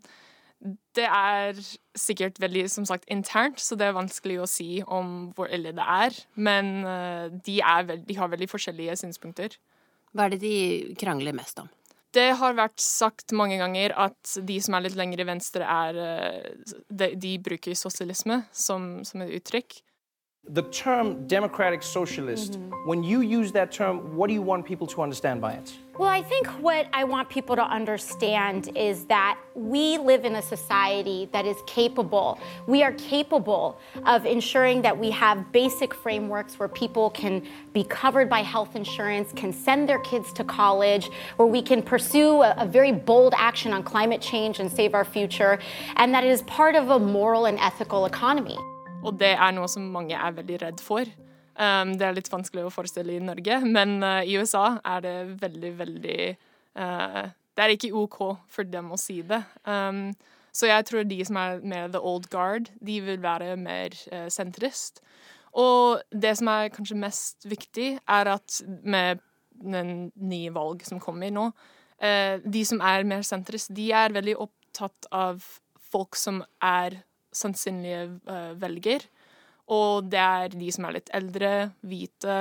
Det 0.96 1.06
er 1.06 1.56
sikkert 1.96 2.36
veldig 2.42 2.66
som 2.68 2.84
sagt, 2.88 3.06
internt, 3.08 3.60
så 3.62 3.78
det 3.80 3.88
er 3.88 3.96
vanskelig 3.96 4.40
å 4.42 4.48
si 4.50 4.82
om 4.84 5.30
hvor 5.36 5.48
ille 5.48 5.72
det 5.76 5.86
er. 5.86 6.16
Men 6.36 6.72
uh, 6.84 7.26
de, 7.32 7.60
er 7.64 7.86
veld, 7.88 8.06
de, 8.08 8.16
har 8.18 8.32
veldig 8.32 8.48
forskjellige 8.50 8.98
synspunkter. 9.00 9.56
Hva 10.12 10.26
er 10.26 10.34
det 10.34 10.42
de 10.42 10.96
krangler 11.00 11.36
mest 11.36 11.62
om? 11.62 11.70
Det 12.12 12.32
har 12.40 12.56
vært 12.58 12.82
sagt 12.82 13.32
mange 13.38 13.56
ganger 13.60 13.94
at 13.94 14.34
de 14.42 14.56
som 14.60 14.74
er 14.74 14.88
litt 14.88 14.98
lenger 14.98 15.22
i 15.22 15.28
venstre, 15.30 15.64
er 15.64 16.00
uh, 16.02 16.74
de, 16.90 17.14
de, 17.16 17.36
bruker 17.40 17.78
sosialisme 17.78 18.42
som, 18.52 18.98
som 19.06 19.24
et 19.24 19.38
uttrykk. 19.40 19.80
The 20.52 20.62
term 20.62 21.28
democratic 21.28 21.80
socialist, 21.82 22.54
mm 22.54 22.70
-hmm. 22.70 22.87
when 22.87 23.04
you 23.04 23.40
use 23.40 23.52
that 23.52 23.70
term, 23.70 24.16
what 24.16 24.26
do 24.28 24.35
you 24.35 24.44
want 24.44 24.64
people 24.64 24.87
to 24.87 25.02
understand 25.02 25.40
by 25.40 25.52
it? 25.52 25.78
Well, 25.99 26.09
I 26.09 26.23
think 26.23 26.47
what 26.62 26.87
I 27.00 27.04
want 27.04 27.28
people 27.28 27.56
to 27.56 27.66
understand 27.78 28.61
is 28.75 29.04
that 29.06 29.37
we 29.54 29.99
live 29.99 30.25
in 30.25 30.35
a 30.37 30.42
society 30.42 31.28
that 31.35 31.44
is 31.44 31.59
capable. 31.66 32.38
We 32.66 32.82
are 32.82 32.94
capable 32.94 33.78
of 34.06 34.25
ensuring 34.25 34.82
that 34.82 34.97
we 34.99 35.11
have 35.11 35.37
basic 35.52 35.94
frameworks 35.94 36.52
where 36.59 36.70
people 36.82 37.11
can 37.11 37.42
be 37.73 37.85
covered 37.85 38.28
by 38.37 38.42
health 38.54 38.73
insurance, 38.76 39.28
can 39.42 39.52
send 39.52 39.88
their 39.88 40.02
kids 40.11 40.32
to 40.38 40.44
college, 40.44 41.11
where 41.37 41.50
we 41.56 41.62
can 41.62 41.82
pursue 41.82 42.42
a, 42.42 42.50
a 42.64 42.66
very 42.78 42.92
bold 42.92 43.35
action 43.37 43.73
on 43.76 43.82
climate 43.82 44.23
change 44.30 44.54
and 44.61 44.68
save 44.73 44.94
our 44.94 45.04
future, 45.04 45.59
and 46.00 46.14
that 46.14 46.25
it 46.25 46.30
is 46.30 46.42
part 46.61 46.75
of 46.80 46.85
a 46.90 46.99
moral 46.99 47.44
and 47.50 47.59
ethical 47.59 48.06
economy. 48.06 48.59
Og 49.00 49.16
det 49.21 49.33
er 49.33 49.52
noe 49.57 49.69
som 49.71 49.87
mange 49.95 50.16
er 50.16 50.35
veldig 50.37 50.59
redd 50.62 50.83
for. 50.85 51.09
Um, 51.61 51.95
det 51.99 52.07
er 52.07 52.16
litt 52.16 52.30
vanskelig 52.33 52.66
å 52.66 52.73
forestille 52.73 53.16
i 53.16 53.23
Norge, 53.23 53.61
men 53.66 53.99
uh, 54.04 54.21
i 54.25 54.37
USA 54.40 54.78
er 54.95 55.04
det 55.04 55.14
veldig, 55.42 55.73
veldig 55.76 56.19
uh, 56.80 57.25
Det 57.28 57.64
er 57.64 57.75
ikke 57.75 57.90
OK 58.00 58.19
for 58.49 58.69
dem 58.69 58.92
å 58.92 59.00
si 59.00 59.21
det. 59.26 59.42
Um, 59.69 60.12
så 60.52 60.71
jeg 60.71 60.87
tror 60.88 61.04
de 61.07 61.19
som 61.26 61.38
er 61.40 61.61
mer 61.62 61.90
the 61.92 62.00
old 62.00 62.30
guard, 62.33 62.71
de 62.80 63.00
vil 63.04 63.21
være 63.23 63.57
mer 63.61 63.97
uh, 64.12 64.28
sentrist. 64.33 65.02
Og 65.59 66.00
det 66.12 66.37
som 66.38 66.49
er 66.52 66.73
kanskje 66.73 67.00
mest 67.00 67.49
viktig, 67.49 67.90
er 67.99 68.33
at 68.37 68.61
med 68.85 69.21
den 69.61 70.11
nye 70.16 70.52
valg 70.54 70.87
som 70.87 71.02
kommer 71.02 71.33
nå, 71.35 71.50
uh, 72.00 72.37
de 72.40 72.64
som 72.66 72.80
er 72.80 73.09
mer 73.09 73.26
sentrist, 73.26 73.75
de 73.76 73.90
er 73.92 74.16
veldig 74.16 74.38
opptatt 74.47 75.11
av 75.12 75.45
folk 75.90 76.16
som 76.16 76.45
er 76.62 77.02
sannsynlige 77.37 78.04
uh, 78.28 78.52
velger. 78.60 79.06
Og 79.70 80.10
det 80.10 80.20
er 80.20 80.56
de 80.58 80.70
som 80.75 80.87
er 80.87 80.99
litt 80.99 81.10
eldre, 81.14 81.52
hvite. 81.87 82.38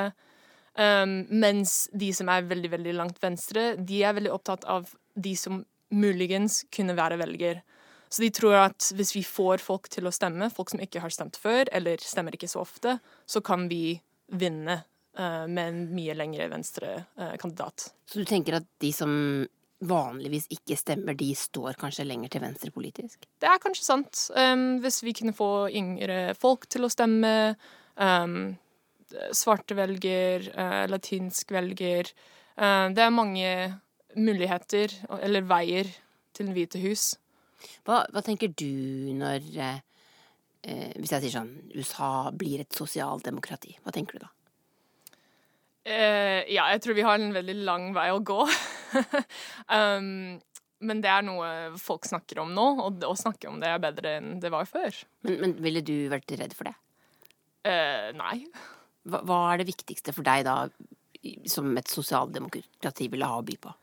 Um, 0.80 1.24
mens 1.30 1.84
de 1.94 2.12
som 2.16 2.30
er 2.32 2.48
veldig, 2.50 2.72
veldig 2.74 2.96
langt 2.98 3.20
venstre, 3.22 3.74
de 3.78 4.04
er 4.06 4.16
veldig 4.18 4.32
opptatt 4.34 4.66
av 4.70 4.90
de 5.20 5.36
som 5.38 5.62
muligens 5.94 6.64
kunne 6.74 6.96
være 6.98 7.20
velger. 7.22 7.62
Så 8.10 8.24
de 8.24 8.32
tror 8.34 8.56
at 8.64 8.88
hvis 8.98 9.14
vi 9.14 9.24
får 9.26 9.62
folk 9.62 9.90
til 9.94 10.10
å 10.10 10.14
stemme, 10.14 10.50
folk 10.54 10.72
som 10.74 10.82
ikke 10.82 11.02
har 11.04 11.14
stemt 11.14 11.38
før, 11.38 11.70
eller 11.76 12.02
stemmer 12.02 12.34
ikke 12.34 12.50
så 12.50 12.64
ofte, 12.64 12.98
så 13.30 13.42
kan 13.46 13.68
vi 13.70 14.00
vinne 14.40 14.80
uh, 15.20 15.46
med 15.46 15.64
en 15.68 15.80
mye 15.94 16.16
lengre 16.18 16.50
venstre-kandidat. 16.50 17.90
Uh, 17.90 18.10
så 18.10 18.22
du 18.22 18.30
tenker 18.30 18.58
at 18.58 18.70
de 18.82 18.94
som 18.96 19.12
vanligvis 19.80 20.50
ikke 20.52 20.76
stemmer, 20.78 21.16
de 21.16 21.30
står 21.38 21.78
kanskje 21.80 22.06
lenger 22.08 22.34
til 22.34 22.44
venstre 22.44 22.72
politisk? 22.76 23.24
Det 23.40 23.48
er 23.48 23.62
kanskje 23.64 23.86
sant. 23.86 24.24
Um, 24.36 24.80
hvis 24.84 25.02
vi 25.06 25.16
kunne 25.16 25.36
få 25.36 25.70
yngre 25.72 26.34
folk 26.40 26.68
til 26.72 26.86
å 26.86 26.92
stemme, 26.92 27.54
um, 27.96 28.58
svarte 29.36 29.78
velger, 29.80 30.50
uh, 30.54 30.84
latinsk 30.92 31.54
velger 31.56 32.12
uh, 32.60 32.92
Det 32.92 33.06
er 33.06 33.16
mange 33.16 33.52
muligheter, 34.20 34.94
eller 35.22 35.48
veier, 35.48 35.92
til 36.36 36.50
Det 36.50 36.56
hvite 36.56 36.82
hus. 36.84 37.14
Hva, 37.88 38.04
hva 38.12 38.24
tenker 38.24 38.52
du 38.56 39.12
når 39.20 39.44
uh, 39.60 39.80
Hvis 40.96 41.12
jeg 41.12 41.24
sier 41.24 41.34
sånn 41.34 41.54
USA 41.76 42.30
blir 42.36 42.64
et 42.64 42.76
sosialdemokrati, 42.76 43.78
hva 43.84 43.96
tenker 43.96 44.20
du 44.20 44.28
da? 44.28 44.34
Ja, 45.90 46.68
jeg 46.70 46.84
tror 46.84 46.94
vi 46.94 47.06
har 47.08 47.16
en 47.18 47.32
veldig 47.34 47.56
lang 47.66 47.88
vei 47.96 48.10
å 48.14 48.20
gå. 48.22 48.44
um, 49.78 50.38
men 50.80 51.02
det 51.04 51.12
er 51.12 51.26
noe 51.28 51.48
folk 51.80 52.08
snakker 52.08 52.40
om 52.44 52.54
nå, 52.56 52.68
og 52.86 53.04
å 53.08 53.16
snakke 53.20 53.50
om 53.52 53.60
det 53.62 53.72
er 53.72 53.82
bedre 53.84 54.16
enn 54.20 54.38
det 54.44 54.52
var 54.54 54.70
før. 54.70 54.96
Men, 55.28 55.40
men 55.44 55.58
ville 55.64 55.84
du 55.86 55.96
vært 56.12 56.32
redd 56.40 56.56
for 56.56 56.70
det? 56.70 56.76
Uh, 57.68 58.10
nei. 58.16 58.38
Hva, 59.10 59.22
hva, 59.28 59.40
er 59.52 59.62
det 59.62 59.70
viktigste 59.72 60.16
for 60.16 60.28
deg 60.28 60.46
da, 60.48 60.62
som 61.52 61.72
et 61.80 61.92
sosialdemokrati 61.92 63.10
ville 63.12 63.28
ha 63.28 63.40
å 63.40 63.46
by 63.46 63.58
på? 63.60 63.74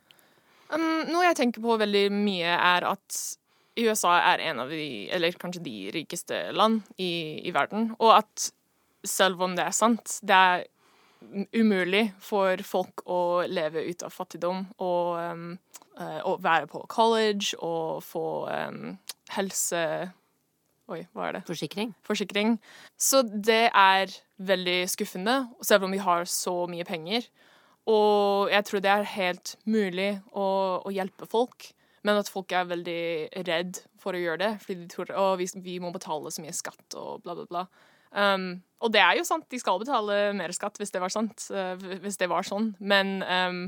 Um, 0.72 1.04
noe 1.12 1.26
jeg 1.28 1.38
tenker 1.38 1.62
på 1.62 1.76
veldig 1.78 2.06
mye, 2.14 2.54
er 2.56 2.88
at 2.88 3.18
USA 3.76 4.16
er 4.32 4.42
en 4.48 4.64
av 4.64 4.72
de, 4.72 5.06
eller 5.12 5.36
kanskje 5.36 5.64
de 5.66 5.76
rikeste 5.94 6.46
land 6.56 6.80
i, 6.96 7.44
i 7.44 7.52
verden, 7.54 7.90
og 8.00 8.16
at 8.22 8.48
selv 9.06 9.44
om 9.44 9.54
det 9.56 9.66
er 9.68 9.76
sant, 9.76 10.18
det 10.26 10.36
er 10.36 10.64
umulig 11.56 12.10
for 12.22 12.60
folk 12.66 13.02
å 13.10 13.46
leve 13.48 13.84
ut 13.88 14.04
av 14.06 14.14
fattigdom 14.14 14.66
og, 14.76 15.16
um, 15.20 15.48
og 16.28 16.42
være 16.44 16.68
på 16.70 16.84
college 16.92 17.56
og 17.60 18.04
få 18.06 18.26
um, 18.50 18.96
helse... 19.36 19.82
Oi, 20.86 21.00
hva 21.16 21.24
er 21.26 21.32
det? 21.34 21.40
Forsikring. 21.48 21.96
Forsikring. 22.06 22.52
Så 22.94 23.24
det 23.26 23.72
er 23.74 24.12
veldig 24.38 24.84
skuffende, 24.86 25.48
selv 25.58 25.88
om 25.88 25.90
vi 25.90 25.98
har 25.98 26.28
så 26.30 26.60
mye 26.70 26.86
penger. 26.86 27.26
Og 27.90 28.52
jeg 28.52 28.66
tror 28.68 28.84
det 28.84 28.92
er 28.92 29.08
helt 29.16 29.56
mulig 29.66 30.12
å, 30.30 30.46
å 30.86 30.92
hjelpe 30.94 31.26
folk, 31.30 31.72
men 32.06 32.20
at 32.20 32.30
folk 32.30 32.54
er 32.54 32.70
veldig 32.70 33.02
redd 33.48 33.82
for 33.98 34.14
å 34.14 34.22
gjøre 34.22 34.42
det, 34.44 34.52
fordi 34.62 34.78
de 34.84 34.88
tror 34.92 35.10
at 35.10 35.40
vi, 35.40 35.48
vi 35.64 35.76
må 35.82 35.90
betale 35.94 36.30
så 36.30 36.44
mye 36.44 36.54
skatt 36.54 36.98
og 36.98 37.26
bla, 37.26 37.34
bla, 37.34 37.46
bla. 37.50 37.64
Um, 38.16 38.62
og 38.80 38.92
det 38.94 39.02
er 39.02 39.18
jo 39.18 39.26
sant, 39.28 39.44
de 39.52 39.58
skal 39.60 39.80
betale 39.80 40.32
mer 40.36 40.52
skatt 40.56 40.78
hvis 40.80 40.92
det 40.94 41.02
var 41.02 41.12
sant, 41.12 41.48
uh, 41.52 41.76
hvis 42.02 42.18
det 42.20 42.28
var 42.32 42.46
sånn, 42.48 42.70
men 42.80 43.18
um, 43.24 43.62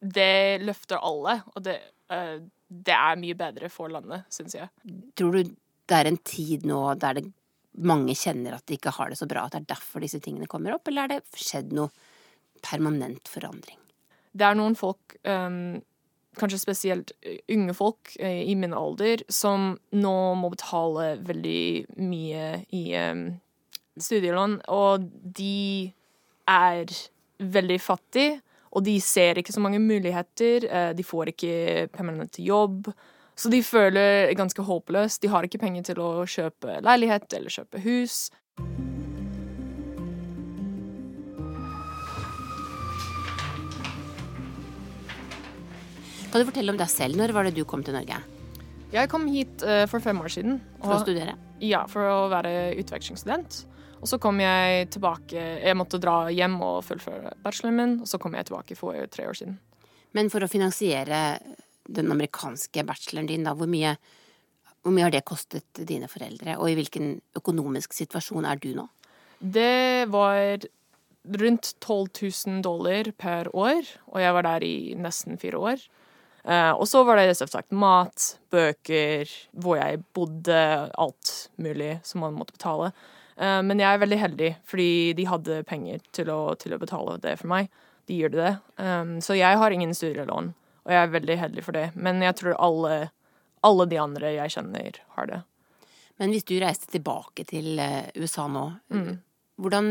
det 0.00 0.64
løfter 0.64 1.00
alle, 1.04 1.38
og 1.54 1.64
det, 1.66 1.76
uh, 2.12 2.38
det, 2.68 2.96
er 2.96 3.20
mye 3.20 3.36
bedre 3.36 3.70
for 3.72 3.92
landet, 3.92 4.24
syns 4.32 4.56
jeg. 4.56 4.70
Tror 5.18 5.36
du 5.36 5.54
det 5.86 5.94
er 5.94 6.08
en 6.10 6.20
tid 6.26 6.64
nå 6.66 6.80
der 6.98 7.20
det, 7.20 7.28
mange 7.86 8.16
kjenner 8.16 8.56
at 8.56 8.64
de 8.66 8.78
ikke 8.78 8.94
har 8.96 9.12
det 9.12 9.18
så 9.20 9.28
bra, 9.28 9.44
at 9.44 9.54
det 9.54 9.60
er 9.62 9.72
derfor 9.76 10.02
disse 10.02 10.20
tingene 10.24 10.48
kommer 10.50 10.74
opp, 10.74 10.88
eller 10.88 11.04
er 11.04 11.18
det 11.18 11.40
skjedd 11.44 11.74
noe 11.76 11.92
permanent 12.64 13.28
forandring? 13.28 13.78
Det 14.36 14.44
er 14.48 14.56
noen 14.56 14.74
folk 14.76 15.14
um, 15.28 15.76
kanskje 16.40 16.60
spesielt 16.60 17.12
unge 17.52 17.76
folk 17.76 18.12
i 18.20 18.54
min 18.58 18.74
alder, 18.76 19.22
som 19.32 19.74
nå 19.96 20.16
må 20.40 20.50
betale 20.52 21.14
veldig 21.28 22.00
mye 22.00 22.48
i 22.76 22.82
um, 23.00 23.28
studielån, 24.00 24.60
og 24.72 25.06
de 25.36 25.92
er 26.48 26.90
veldig 27.40 27.78
fattige. 27.82 28.40
Og 28.76 28.84
de 28.84 28.98
ser 29.00 29.38
ikke 29.40 29.54
så 29.54 29.62
mange 29.64 29.80
muligheter. 29.80 30.66
Eh, 30.68 30.90
de 30.96 31.04
får 31.06 31.32
ikke 31.32 31.86
permanent 31.94 32.36
jobb. 32.38 32.90
Så 33.36 33.48
de 33.52 33.62
føler 33.64 34.32
ganske 34.36 34.62
håpløst. 34.64 35.22
De 35.22 35.30
har 35.32 35.44
ikke 35.44 35.60
penger 35.60 35.90
til 35.90 36.00
å 36.00 36.24
kjøpe 36.28 36.80
leilighet 36.84 37.32
eller 37.36 37.52
kjøpe 37.52 37.80
hus. 37.84 38.28
Kan 46.32 46.42
du 46.42 46.48
fortelle 46.48 46.72
om 46.72 46.80
deg 46.80 46.90
selv? 46.92 47.16
Når 47.16 47.32
var 47.32 47.48
det 47.48 47.54
du 47.56 47.62
kom 47.68 47.84
til 47.84 47.96
Norge? 47.96 48.18
Jeg 48.92 49.08
kom 49.08 49.24
hit 49.28 49.62
uh, 49.64 49.84
for 49.88 50.04
fem 50.04 50.20
år 50.20 50.32
siden. 50.32 50.58
For 50.82 50.98
å 50.98 51.04
studere? 51.04 51.36
Ja, 51.64 51.86
for 51.88 52.04
å 52.04 52.18
være 52.32 52.74
utvekslingsstudent. 52.80 53.62
Og 54.06 54.10
så 54.12 54.20
kom 54.22 54.38
jeg 54.38 54.86
tilbake 54.94 55.34
Jeg 55.66 55.74
måtte 55.74 55.98
dra 55.98 56.28
hjem 56.30 56.60
og 56.62 56.84
fullføre 56.86 57.32
bacheloren 57.42 57.74
min, 57.80 57.94
og 58.04 58.06
så 58.06 58.20
kom 58.22 58.36
jeg 58.38 58.46
tilbake 58.46 58.76
for 58.78 58.94
tre 59.10 59.24
år 59.26 59.34
siden. 59.34 59.56
Men 60.14 60.30
for 60.30 60.46
å 60.46 60.48
finansiere 60.50 61.40
den 61.90 62.12
amerikanske 62.14 62.84
bacheloren 62.86 63.26
din, 63.26 63.42
da, 63.42 63.56
hvor 63.58 63.66
mye, 63.66 63.96
hvor 64.86 64.94
mye 64.94 65.08
har 65.08 65.14
det 65.14 65.24
kostet 65.26 65.82
dine 65.90 66.06
foreldre, 66.06 66.54
og 66.54 66.70
i 66.70 66.76
hvilken 66.78 67.16
økonomisk 67.34 67.98
situasjon 67.98 68.46
er 68.46 68.62
du 68.62 68.70
nå? 68.78 68.86
Det 69.42 70.06
var 70.14 70.68
rundt 71.42 71.74
12 71.82 72.06
000 72.46 72.62
dollar 72.62 73.10
per 73.18 73.50
år, 73.58 73.90
og 74.06 74.22
jeg 74.22 74.38
var 74.38 74.46
der 74.46 74.70
i 74.70 74.76
nesten 75.02 75.34
fire 75.42 75.58
år. 75.72 75.82
Uh, 76.46 76.72
og 76.78 76.86
så 76.86 77.02
var 77.02 77.18
det 77.18 77.34
selvsagt 77.34 77.74
mat, 77.74 78.36
bøker, 78.54 79.30
hvor 79.58 79.80
jeg 79.80 80.04
bodde, 80.14 80.60
alt 80.94 81.32
mulig 81.58 81.96
som 82.06 82.22
man 82.22 82.36
måtte 82.38 82.54
betale. 82.54 82.92
Eh, 83.36 83.62
men 83.62 83.80
jeg 83.80 83.92
er 83.92 84.00
veldig 84.00 84.18
heldig, 84.20 84.52
fordi 84.68 84.90
de 85.16 85.26
hadde 85.28 85.64
penger 85.68 86.04
til 86.16 86.30
å, 86.32 86.40
til 86.60 86.76
å 86.76 86.80
betale 86.80 87.18
det 87.22 87.36
for 87.40 87.52
meg. 87.52 87.68
De 88.08 88.16
gjør 88.20 88.32
det. 88.32 88.52
Um, 88.78 89.16
så 89.24 89.36
jeg 89.36 89.58
har 89.60 89.74
ingen 89.74 89.92
studielån, 89.96 90.52
og 90.86 90.94
jeg 90.94 91.02
er 91.02 91.12
veldig 91.12 91.36
heldig 91.42 91.66
for 91.66 91.76
det. 91.76 91.90
Men 91.98 92.22
jeg 92.24 92.38
tror 92.38 92.56
alle, 92.62 92.96
alle 93.66 93.88
de 93.90 94.00
andre 94.00 94.32
jeg 94.38 94.54
kjenner, 94.56 95.00
har 95.18 95.30
det. 95.32 95.42
Men 96.16 96.32
hvis 96.32 96.46
du 96.48 96.54
reiste 96.62 96.88
tilbake 96.92 97.44
til 97.50 97.76
eh, 97.82 98.08
USA 98.16 98.46
nå, 98.48 98.64
mm. 98.94 99.12
hvordan 99.60 99.88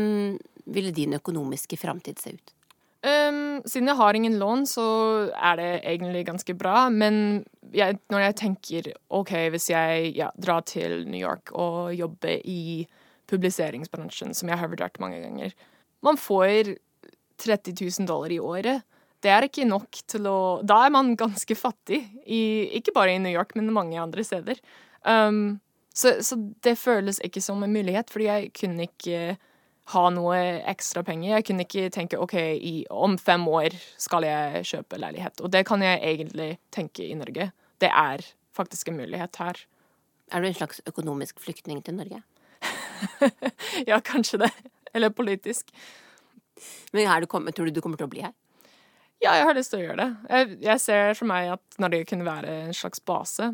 ville 0.74 0.94
din 0.96 1.14
økonomiske 1.20 1.78
framtid 1.78 2.18
se 2.18 2.34
ut? 2.34 2.55
Um, 3.04 3.60
siden 3.68 3.90
jeg 3.90 3.98
har 3.98 4.16
ingen 4.16 4.38
lån, 4.40 4.64
så 4.66 4.86
er 5.34 5.58
det 5.60 5.70
egentlig 5.84 6.24
ganske 6.26 6.54
bra. 6.58 6.88
Men 6.90 7.44
jeg, 7.76 7.98
når 8.12 8.24
jeg 8.24 8.36
tenker 8.40 8.88
OK, 9.14 9.32
hvis 9.52 9.68
jeg 9.70 10.14
ja, 10.16 10.30
drar 10.40 10.64
til 10.66 11.04
New 11.06 11.20
York 11.20 11.52
og 11.52 11.94
jobber 11.94 12.40
i 12.44 12.86
publiseringsbransjen, 13.30 14.34
som 14.34 14.50
jeg 14.50 14.58
har 14.58 14.70
vurdert 14.70 15.00
mange 15.02 15.18
ganger 15.18 15.54
Man 16.04 16.18
får 16.20 16.76
30 17.42 17.74
000 17.80 18.06
dollar 18.06 18.32
i 18.32 18.38
året. 18.38 18.84
Det 19.22 19.30
er 19.32 19.46
ikke 19.46 19.66
nok 19.66 19.98
til 20.06 20.28
å 20.30 20.38
Da 20.62 20.84
er 20.86 20.92
man 20.94 21.16
ganske 21.18 21.56
fattig. 21.58 22.02
I, 22.24 22.70
ikke 22.78 22.94
bare 22.94 23.16
i 23.16 23.22
New 23.22 23.32
York, 23.32 23.56
men 23.56 23.72
mange 23.74 23.98
andre 24.00 24.24
steder. 24.24 24.60
Um, 25.02 25.58
så, 25.96 26.18
så, 26.20 26.36
det 26.64 26.76
føles 26.78 27.20
ikke 27.24 27.40
som 27.40 27.62
en 27.64 27.72
mulighet, 27.72 28.10
fordi 28.12 28.28
jeg 28.28 28.50
kunne 28.56 28.88
ikke 28.88 29.36
ha 29.92 30.02
noe 30.10 30.38
ekstra 30.66 31.04
penger. 31.06 31.36
Jeg 31.36 31.46
kunne 31.46 31.66
ikke 31.66 31.90
tenke 31.94 32.18
OK, 32.18 32.34
i, 32.58 32.74
om 32.90 33.14
fem 33.18 33.44
år 33.48 33.76
skal 34.02 34.26
jeg 34.26 34.64
kjøpe 34.72 34.98
leilighet. 34.98 35.42
Og 35.46 35.52
det 35.54 35.62
kan 35.68 35.84
jeg 35.84 36.00
egentlig 36.02 36.56
tenke 36.74 37.06
i 37.06 37.14
Norge. 37.18 37.52
Det 37.78 37.90
er 37.92 38.24
faktisk 38.56 38.90
en 38.90 38.98
mulighet 38.98 39.38
her. 39.42 39.60
Er 40.34 40.42
du 40.42 40.48
en 40.48 40.58
slags 40.58 40.82
økonomisk 40.90 41.38
flyktning 41.42 41.84
til 41.86 42.00
Norge? 42.00 42.22
ja, 43.90 44.00
kanskje 44.00 44.42
det. 44.42 44.50
Eller 44.94 45.14
politisk. 45.14 45.70
Men 46.92 47.20
du 47.20 47.26
kommet, 47.30 47.54
tror 47.54 47.68
du 47.68 47.76
du 47.76 47.80
kommer 47.84 48.00
til 48.00 48.08
å 48.08 48.10
bli 48.10 48.24
her? 48.24 48.34
Ja, 49.22 49.36
jeg 49.38 49.46
har 49.48 49.56
lyst 49.56 49.72
til 49.72 49.80
å 49.80 49.86
gjøre 49.86 50.02
det. 50.02 50.10
Jeg, 50.28 50.58
jeg 50.66 50.82
ser 50.82 51.14
for 51.16 51.30
meg 51.30 51.52
at 51.54 51.78
Norge 51.80 52.04
kunne 52.08 52.26
være 52.26 52.58
en 52.66 52.76
slags 52.76 53.00
base. 53.00 53.52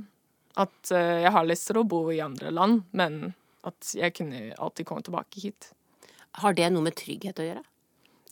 At 0.58 0.92
uh, 0.94 1.20
jeg 1.22 1.32
har 1.34 1.46
lyst 1.46 1.68
til 1.68 1.80
å 1.80 1.86
bo 1.88 2.06
i 2.12 2.22
andre 2.24 2.50
land, 2.54 2.82
men 2.96 3.34
at 3.68 3.92
jeg 3.94 4.14
kunne 4.16 4.48
alltid 4.58 4.88
komme 4.88 5.04
tilbake 5.06 5.44
hit. 5.44 5.70
Har 6.40 6.56
det 6.56 6.70
noe 6.72 6.86
med 6.86 6.96
trygghet 6.96 7.40
å 7.42 7.48
gjøre? 7.48 7.62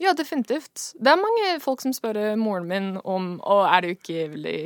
Ja, 0.01 0.15
definitivt. 0.17 0.95
Det 0.97 1.13
er 1.13 1.21
mange 1.21 1.59
folk 1.61 1.83
som 1.85 1.93
spør 1.93 2.17
moren 2.41 2.69
min 2.71 2.95
om 3.05 3.35
Å, 3.45 3.59
er 3.69 3.83
det 3.83 3.91
jo 3.91 3.97
ikke 3.99 4.29
veldig 4.33 4.61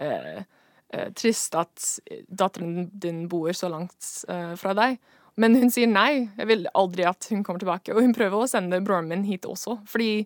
eh, 0.00 0.38
uh, 0.40 1.08
trist 1.20 1.56
at 1.60 1.88
datteren 2.26 2.88
din 3.02 3.26
bor 3.28 3.52
så 3.52 3.68
langt 3.68 4.14
fra 4.56 4.72
deg? 4.78 4.96
Men 5.40 5.56
hun 5.60 5.72
sier 5.72 5.88
nei. 5.90 6.30
Jeg 6.38 6.48
vil 6.48 6.64
aldri 6.76 7.04
at 7.08 7.28
hun 7.30 7.44
kommer 7.44 7.62
tilbake. 7.62 7.92
Og 7.94 8.02
hun 8.04 8.16
prøver 8.16 8.40
å 8.40 8.48
sende 8.50 8.80
broren 8.84 9.08
min 9.10 9.26
hit 9.28 9.46
også, 9.48 9.78
fordi 9.88 10.24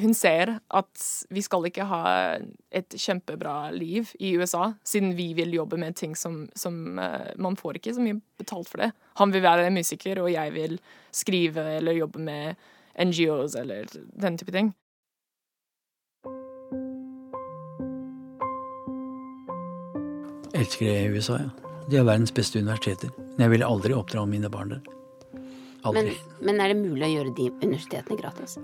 hun 0.00 0.14
ser 0.16 0.52
at 0.58 1.02
vi 1.32 1.42
skal 1.44 1.66
ikke 1.68 1.86
ha 1.88 2.02
et 2.70 2.96
kjempebra 2.96 3.72
liv 3.74 4.12
i 4.18 4.34
USA, 4.38 4.70
siden 4.86 5.14
vi 5.18 5.32
vil 5.38 5.54
jobbe 5.56 5.78
med 5.80 5.96
ting 5.98 6.16
som, 6.16 6.44
som 6.54 6.98
uh, 6.98 7.32
Man 7.36 7.56
får 7.56 7.80
ikke 7.80 7.94
så 7.96 8.04
mye 8.04 8.20
betalt 8.38 8.70
for 8.70 8.84
det. 8.84 8.90
Han 9.20 9.34
vil 9.34 9.44
være 9.44 9.70
musiker, 9.74 10.22
og 10.22 10.32
jeg 10.32 10.54
vil 10.54 10.78
skrive 11.14 11.66
eller 11.76 11.98
jobbe 11.98 12.22
med 12.22 12.66
NGOs 12.96 13.54
eller 13.54 13.86
den 13.92 14.38
type 14.38 14.52
ting. 14.52 14.72
Jeg 20.56 20.64
elsker 20.64 20.86
det 20.86 21.00
i 21.04 21.08
USA, 21.12 21.40
ja. 21.44 21.50
De 21.90 21.98
har 22.00 22.06
verdens 22.08 22.32
beste 22.34 22.58
universiteter. 22.58 23.10
Men 23.36 23.44
jeg 23.44 23.50
vil 23.50 23.64
aldri 23.66 23.94
oppdra 23.94 24.24
mine 24.26 24.48
barn 24.50 24.72
der. 24.72 24.80
Men, 25.92 26.08
men 26.42 26.60
er 26.60 26.72
det 26.72 26.78
mulig 26.80 27.06
å 27.06 27.12
gjøre 27.12 27.34
de 27.36 27.50
universitetene 27.62 28.18
gratis? 28.18 28.56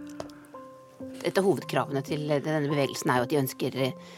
Et 1.22 1.38
av 1.38 1.46
hovedkravene 1.46 2.02
til 2.06 2.26
denne 2.30 2.68
bevegelsen 2.68 3.12
er 3.12 3.20
jo 3.20 3.26
at 3.26 3.32
de 3.32 3.40
ønsker 3.42 3.80
eh, 3.86 4.12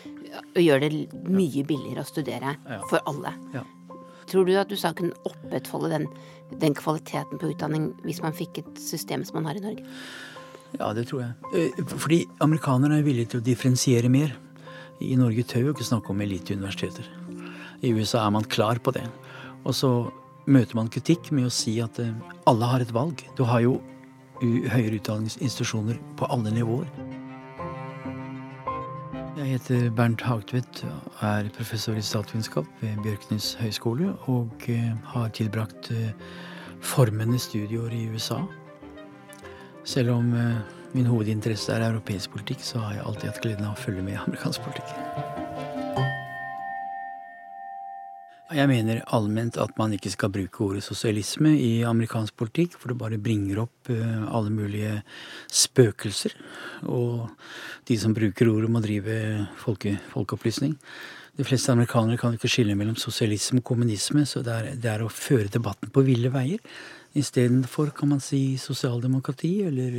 å 0.56 0.62
gjøre 0.62 0.88
det 0.90 1.24
mye 1.30 1.64
billigere 1.66 2.04
å 2.04 2.08
studere 2.08 2.56
for 2.90 3.02
alle. 3.10 3.34
Ja. 3.54 3.64
Tror 4.30 4.48
du 4.48 4.54
at 4.56 4.72
USA 4.72 4.92
kunne 4.96 5.16
opprettholde 5.28 5.90
den, 5.92 6.06
den, 6.62 6.76
kvaliteten 6.76 7.40
på 7.40 7.52
utdanning 7.52 7.90
hvis 8.06 8.22
man 8.24 8.36
fikk 8.36 8.62
et 8.62 8.80
system 8.80 9.24
som 9.26 9.38
man 9.38 9.50
har 9.50 9.60
i 9.60 9.64
Norge? 9.64 9.84
Ja, 10.78 10.90
det 10.96 11.06
tror 11.10 11.22
jeg. 11.22 11.52
Eh, 11.54 11.84
fordi 11.92 12.24
amerikanerne 12.42 12.98
er 12.98 13.06
villige 13.06 13.34
til 13.34 13.42
å 13.42 13.46
differensiere 13.46 14.10
mer. 14.10 14.34
I 15.04 15.14
Norge 15.20 15.44
tør 15.46 15.68
jo 15.68 15.74
ikke 15.74 15.86
snakke 15.86 16.12
om 16.14 16.22
eliteuniversiteter. 16.24 17.06
I 17.84 17.92
USA 17.94 18.24
er 18.24 18.34
man 18.34 18.46
klar 18.48 18.80
på 18.82 18.94
det. 18.96 19.04
Og 19.64 19.76
så 19.76 19.90
møter 20.50 20.76
man 20.76 20.90
kritikk 20.92 21.30
med 21.34 21.48
å 21.48 21.52
si 21.52 21.76
at 21.84 22.00
eh, 22.02 22.14
alle 22.48 22.70
har 22.70 22.84
et 22.84 22.94
valg. 22.94 23.22
Du 23.36 23.44
har 23.48 23.62
jo 23.64 23.78
høyere 24.72 24.98
utdanningsinstitusjoner 25.00 26.00
på 26.18 26.28
alle 26.32 26.52
nivåer. 26.54 26.88
Jeg 29.34 29.58
heter 29.58 29.88
Bernt 29.90 30.22
Hagtvedt 30.22 30.84
og 30.86 31.22
er 31.26 31.48
professor 31.56 31.96
i 31.98 32.02
statsvitenskap 32.02 32.68
ved 32.80 33.00
Bjørknes 33.02 33.54
høgskole 33.58 34.12
og 34.30 34.68
eh, 34.70 34.92
har 35.10 35.32
tilbrakt 35.34 35.90
eh, 35.90 36.12
formende 36.80 37.38
studieår 37.42 37.92
i 37.92 38.04
USA. 38.14 38.38
Selv 39.84 40.14
om 40.14 40.30
eh, 40.38 40.62
min 40.94 41.10
hovedinteresse 41.10 41.74
er 41.74 41.88
europeisk 41.90 42.30
politikk, 42.30 42.62
så 42.62 42.78
har 42.78 42.94
jeg 42.94 43.06
alltid 43.06 43.28
hatt 43.32 43.42
gleden 43.42 43.66
av 43.66 43.74
å 43.74 43.82
følge 43.82 44.06
med 44.06 44.14
i 44.14 44.22
amerikansk 44.22 44.62
politikk. 44.68 44.94
Jeg 48.54 48.70
mener 48.70 49.00
allment 49.10 49.56
at 49.58 49.72
man 49.80 49.96
ikke 49.96 50.12
skal 50.12 50.30
bruke 50.30 50.60
ordet 50.62 50.84
sosialisme 50.86 51.50
i 51.58 51.82
amerikansk 51.86 52.36
politikk, 52.38 52.76
for 52.78 52.92
det 52.92 52.98
bare 53.00 53.18
bringer 53.18 53.64
opp 53.64 53.90
eh, 53.90 54.22
alle 54.30 54.52
mulige 54.54 55.00
spøkelser. 55.50 56.36
Og 56.86 57.32
de 57.88 57.98
som 57.98 58.14
bruker 58.14 58.52
ordet, 58.52 58.70
må 58.70 58.82
drive 58.84 59.16
folke, 59.58 59.96
folkeopplysning. 60.12 60.76
De 61.34 61.46
fleste 61.46 61.74
amerikanere 61.74 62.20
kan 62.20 62.36
ikke 62.36 62.52
skille 62.52 62.78
mellom 62.78 62.94
sosialisme 63.00 63.58
og 63.58 63.66
kommunisme, 63.72 64.22
så 64.22 64.44
det 64.46 64.54
er, 64.54 64.70
det 64.78 64.92
er 64.92 65.02
å 65.02 65.10
føre 65.10 65.50
debatten 65.50 65.90
på 65.90 66.06
ville 66.06 66.30
veier. 66.30 66.62
Istedenfor 67.18 67.90
kan 67.96 68.14
man 68.14 68.22
si 68.22 68.54
sosialdemokrati 68.58 69.56
eller 69.66 69.98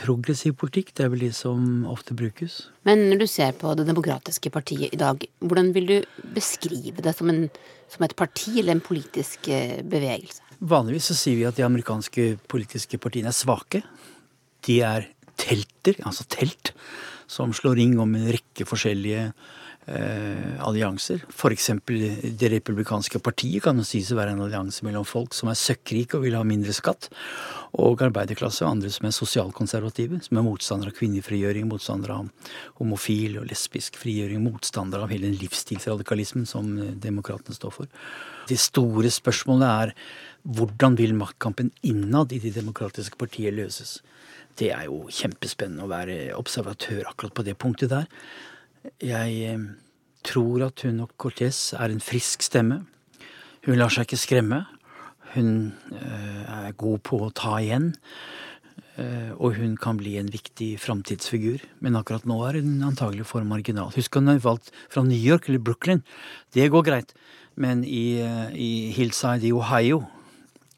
progressiv 0.00 0.56
politikk. 0.60 0.92
Det 0.96 1.06
er 1.06 1.12
vel 1.12 1.24
de 1.26 1.30
som 1.34 1.84
ofte 1.90 2.16
brukes. 2.16 2.64
Men 2.88 3.06
når 3.10 3.24
du 3.24 3.26
ser 3.30 3.54
på 3.58 3.74
Det 3.78 3.86
demokratiske 3.86 4.50
partiet 4.50 4.94
i 4.94 5.00
dag, 5.00 5.24
hvordan 5.40 5.72
vil 5.74 5.86
du 5.86 5.96
beskrive 6.34 7.02
det 7.02 7.14
som, 7.16 7.30
en, 7.30 7.48
som 7.88 8.04
et 8.04 8.16
parti 8.16 8.58
eller 8.58 8.76
en 8.76 8.84
politisk 8.84 9.48
eh, 9.48 9.82
bevegelse? 9.82 10.42
Vanligvis 10.60 11.10
så 11.10 11.18
sier 11.18 11.40
vi 11.40 11.48
at 11.48 11.56
de 11.58 11.66
amerikanske 11.66 12.38
politiske 12.48 12.98
partiene 12.98 13.32
er 13.32 13.36
svake. 13.36 13.82
De 14.64 14.80
er 14.80 15.10
telter, 15.40 15.98
altså 16.06 16.24
telt, 16.30 16.72
som 17.26 17.52
slår 17.56 17.78
ring 17.80 17.98
om 18.00 18.14
en 18.14 18.30
rekke 18.32 18.66
forskjellige 18.68 19.30
eh, 19.86 20.54
allianser. 20.64 21.24
F.eks. 21.30 21.70
Det 21.84 22.50
republikanske 22.52 23.20
partiet 23.24 23.64
kan 23.64 23.78
jo 23.80 23.86
sies 23.86 24.12
å 24.12 24.18
være 24.18 24.34
en 24.34 24.44
allianse 24.46 24.84
mellom 24.86 25.06
folk 25.08 25.36
som 25.36 25.50
er 25.52 25.58
søkkrike 25.58 26.18
og 26.18 26.26
vil 26.26 26.36
ha 26.38 26.44
mindre 26.46 26.74
skatt, 26.76 27.10
og 27.74 28.04
arbeiderklasse 28.06 28.62
og 28.64 28.76
andre 28.76 28.92
som 28.94 29.08
er 29.08 29.16
sosialkonservative, 29.16 30.20
som 30.22 30.38
er 30.38 30.46
motstandere 30.46 30.92
av 30.92 30.98
kvinnefrigjøring, 30.98 31.66
motstandere 31.70 32.20
av 32.20 32.52
homofil 32.80 33.40
og 33.40 33.48
lesbisk 33.50 33.98
frigjøring, 33.98 34.44
motstandere 34.44 35.06
av 35.06 35.14
hele 35.14 35.28
den 35.28 35.40
livsstilsradikalismen 35.42 36.46
som 36.48 36.70
eh, 36.78 36.94
demokratene 37.08 37.56
står 37.56 37.76
for. 37.80 37.90
Det 38.48 38.60
store 38.60 39.10
spørsmålet 39.12 39.68
er 39.68 39.94
hvordan 40.44 40.98
vil 41.00 41.14
maktkampen 41.16 41.70
innad 41.88 42.34
i 42.36 42.40
de 42.42 42.52
demokratiske 42.52 43.16
partier 43.16 43.54
løses? 43.56 44.02
Det 44.58 44.68
er 44.70 44.86
jo 44.86 45.06
kjempespennende 45.10 45.86
å 45.86 45.90
være 45.90 46.18
observatør 46.36 47.08
akkurat 47.10 47.34
på 47.34 47.46
det 47.46 47.56
punktet 47.58 47.90
der. 47.90 48.04
Jeg 49.00 49.36
eh, 49.48 49.60
tror 50.24 50.66
at 50.68 50.84
hun 50.84 51.04
og 51.04 51.12
Cortez 51.20 51.72
er 51.72 51.92
en 51.92 52.02
frisk 52.04 52.44
stemme. 52.44 52.82
Hun 53.64 53.78
lar 53.80 53.92
seg 53.92 54.06
ikke 54.06 54.20
skremme. 54.20 54.64
Hun 55.34 55.72
eh, 55.96 56.42
er 56.68 56.76
god 56.80 57.04
på 57.06 57.22
å 57.24 57.32
ta 57.34 57.56
igjen. 57.62 57.94
Eh, 59.00 59.32
og 59.34 59.56
hun 59.56 59.78
kan 59.80 59.96
bli 60.00 60.16
en 60.20 60.28
viktig 60.32 60.74
framtidsfigur. 60.82 61.64
Men 61.80 61.96
akkurat 62.00 62.28
nå 62.28 62.36
er 62.48 62.60
hun 62.60 62.84
antagelig 62.84 63.28
for 63.30 63.46
marginal. 63.48 63.92
Husk 63.96 64.20
hun 64.20 64.32
er 64.34 64.42
valgt 64.44 64.68
fra 64.92 65.04
New 65.06 65.18
York 65.18 65.48
eller 65.48 65.64
Brooklyn. 65.64 66.04
Det 66.52 66.68
går 66.72 66.84
greit. 66.90 67.16
Men 67.56 67.84
i, 67.86 68.18
i 68.52 68.90
Hillside 68.92 69.46
i 69.46 69.54
Ohio 69.54 70.02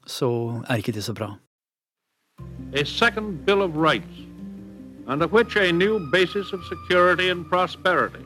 så 0.06 0.28
er 0.68 0.78
ikke 0.78 0.94
det 0.94 1.06
så 1.06 1.16
bra. 1.16 1.32
A 2.76 2.84
second 2.84 3.46
Bill 3.46 3.62
of 3.64 3.74
Rights 3.74 4.25
under 5.06 5.26
which 5.28 5.56
a 5.56 5.72
new 5.72 5.98
basis 6.10 6.52
of 6.52 6.64
security 6.64 7.30
and 7.30 7.48
prosperity 7.48 8.24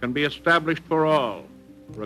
can 0.00 0.12
be 0.12 0.24
established 0.24 0.82
for 0.88 1.06
all. 1.06 1.44
I 1.88 1.98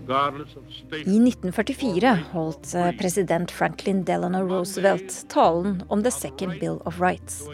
1944 1.09 2.19
holdt 2.33 2.75
eh, 2.75 2.91
president 2.99 3.51
Franklin 3.51 4.05
Delano 4.05 4.43
Roosevelt 4.49 5.25
talen 5.29 5.83
om 5.89 6.03
The 6.03 6.11
Second 6.11 6.61
Bill 6.61 6.83
of 6.85 7.01
Rights. 7.01 7.49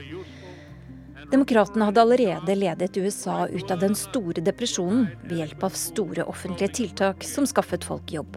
Demokratene 1.31 1.85
hadde 1.85 2.01
allerede 2.01 2.55
ledet 2.55 2.97
USA 2.97 3.47
ut 3.49 3.71
av 3.71 3.79
den 3.79 3.95
store 3.95 4.43
depresjonen 4.43 5.07
ved 5.23 5.39
hjelp 5.39 5.65
av 5.71 5.79
store 5.79 6.27
offentlige 6.27 6.69
tiltak 6.81 7.25
som 7.25 7.47
skaffet 7.47 7.87
folk 7.87 8.13
jobb. 8.13 8.37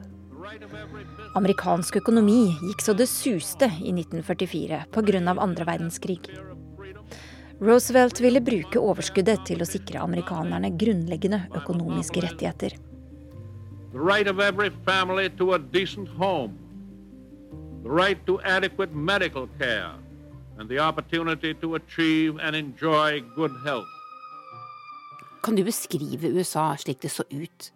Amerikansk 1.38 2.00
økonomi 2.02 2.56
gikk 2.62 2.82
så 2.86 2.94
det 2.98 3.10
suste 3.10 3.66
i 3.66 3.92
1944 3.94 4.84
pga. 4.94 5.36
andre 5.38 5.66
verdenskrig. 5.66 6.30
Roosevelt 7.62 8.20
ville 8.24 8.40
bruke 8.40 8.80
overskuddet 8.80 9.42
til 9.50 9.60
å 9.60 9.68
sikre 9.68 10.00
amerikanerne 10.00 10.70
grunnleggende 10.80 11.42
økonomiske 11.60 12.22
rettigheter. 12.24 12.78
The 13.92 14.00
right 14.00 14.30
of 14.32 14.40
every 14.40 14.70
family 14.86 15.28
to 15.36 15.54
a 15.54 15.60
decent 15.60 16.08
home. 16.08 16.56
The 17.84 17.90
right 17.90 18.26
to 18.28 18.40
adequate 18.42 18.96
medical 18.96 19.50
care 19.60 19.92
and 20.58 20.70
the 20.70 20.80
opportunity 20.80 21.54
to 21.56 21.76
achieve 21.76 22.40
and 22.40 22.56
enjoy 22.56 23.24
good 23.36 23.52
health. 23.66 23.92
Kan 25.44 25.56
du 25.56 25.64
beskrive 25.64 26.32
USA 26.32 26.78
slik 26.78 27.02
det 27.02 27.12
så 27.12 27.24
ut 27.30 27.72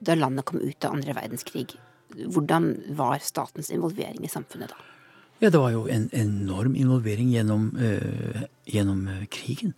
da 0.00 0.14
landet 0.18 0.44
kom 0.50 0.58
ut 0.58 0.84
av 0.84 0.98
andre 0.98 1.14
verdenskrig? 1.14 1.76
Hvordan 2.10 2.74
var 2.98 3.22
statens 3.22 3.70
involvering 3.70 4.24
i 4.24 4.30
samfunnet 4.30 4.74
da? 4.74 4.91
Ja, 5.42 5.50
Det 5.50 5.58
var 5.58 5.70
jo 5.70 5.86
en 5.90 6.10
enorm 6.12 6.76
involvering 6.76 7.32
gjennom, 7.32 7.76
øh, 7.76 8.42
gjennom 8.66 9.08
øh, 9.08 9.26
krigen. 9.26 9.74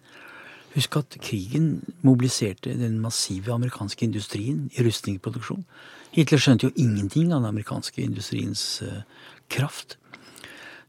Husk 0.75 0.97
at 0.97 1.17
krigen 1.23 1.83
mobiliserte 2.03 2.75
den 2.75 3.01
massive 3.01 3.53
amerikanske 3.53 4.05
industrien 4.05 4.71
i 4.75 4.85
rustningsproduksjon. 4.85 5.65
Hitler 6.13 6.39
skjønte 6.39 6.67
jo 6.67 6.73
ingenting 6.77 7.33
av 7.33 7.41
den 7.41 7.49
amerikanske 7.49 8.03
industriens 8.03 8.83
øh, 8.83 9.01
kraft. 9.49 9.97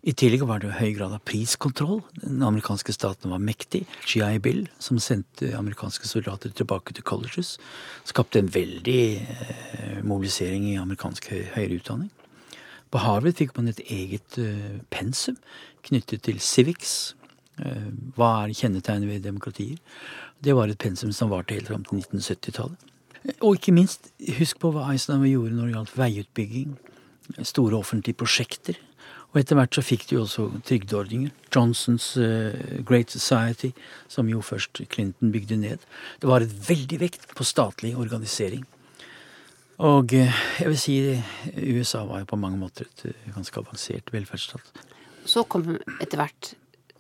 I 0.04 0.12
tillegg 0.12 0.44
var 0.44 0.60
det 0.60 0.76
høy 0.76 0.92
grad 0.98 1.16
av 1.16 1.24
priskontroll. 1.24 2.04
Den 2.20 2.44
amerikanske 2.44 2.94
staten 2.94 3.32
var 3.32 3.40
mektig. 3.40 3.86
GI 4.06 4.40
Bill, 4.44 4.68
som 4.80 5.00
sendte 5.00 5.56
amerikanske 5.56 6.08
soldater 6.08 6.52
tilbake 6.52 6.94
til 6.94 7.04
colleges, 7.04 7.56
skapte 8.04 8.44
en 8.44 8.52
veldig 8.52 9.02
eh, 9.24 10.04
mobilisering 10.04 10.68
i 10.74 10.78
amerikansk 10.84 11.32
høyere 11.32 11.80
utdanning. 11.80 12.12
På 12.96 13.02
Harvard 13.04 13.36
fikk 13.36 13.50
man 13.58 13.68
et 13.68 13.82
eget 13.92 14.38
uh, 14.40 14.78
pensum 14.88 15.36
knyttet 15.84 16.22
til 16.24 16.38
civics. 16.40 17.12
Uh, 17.60 17.90
hva 18.16 18.46
er 18.46 18.54
kjennetegnet 18.56 19.10
ved 19.10 19.26
demokratier? 19.26 19.82
Det 20.40 20.54
var 20.56 20.72
et 20.72 20.80
pensum 20.80 21.12
som 21.12 21.34
varte 21.34 21.58
helt 21.58 21.68
fram 21.68 21.84
til 21.84 22.00
1970-tallet. 22.00 22.86
Og 23.42 23.58
ikke 23.58 23.74
minst, 23.76 24.14
husk 24.38 24.62
på 24.64 24.72
hva 24.72 24.86
Eisenhower 24.94 25.28
gjorde 25.28 25.58
når 25.58 25.68
det 25.68 25.74
gjaldt 25.74 25.98
veiutbygging, 26.00 26.78
store 27.42 27.82
offentlige 27.82 28.22
prosjekter. 28.22 28.80
Og 29.34 29.42
etter 29.42 29.60
hvert 29.60 29.76
så 29.76 29.84
fikk 29.84 30.08
de 30.08 30.16
jo 30.16 30.24
også 30.24 30.48
trygdeordninger. 30.70 31.34
Johnsons 31.52 32.14
Great 32.88 33.12
Society, 33.12 33.74
som 34.08 34.30
jo 34.32 34.40
først 34.40 34.86
Clinton 34.94 35.36
bygde 35.36 35.60
ned. 35.60 35.84
Det 36.22 36.32
var 36.32 36.46
et 36.46 36.56
veldig 36.70 37.02
vekt 37.02 37.28
på 37.36 37.44
statlig 37.44 37.92
organisering. 38.00 38.64
Og 39.84 40.14
uh, 40.16 40.44
jeg 40.62 40.70
vil 40.72 40.80
si 40.80 40.98
USA 41.56 42.06
var 42.08 42.24
jo 42.24 42.30
på 42.32 42.40
mange 42.40 42.60
måter 42.62 42.88
et 42.88 43.08
uh, 43.10 43.34
ganske 43.36 43.60
avansert 43.60 44.14
velferdsstat. 44.14 44.86
Så 45.26 45.44
kom 45.50 45.74
etter 46.00 46.22
hvert 46.22 46.54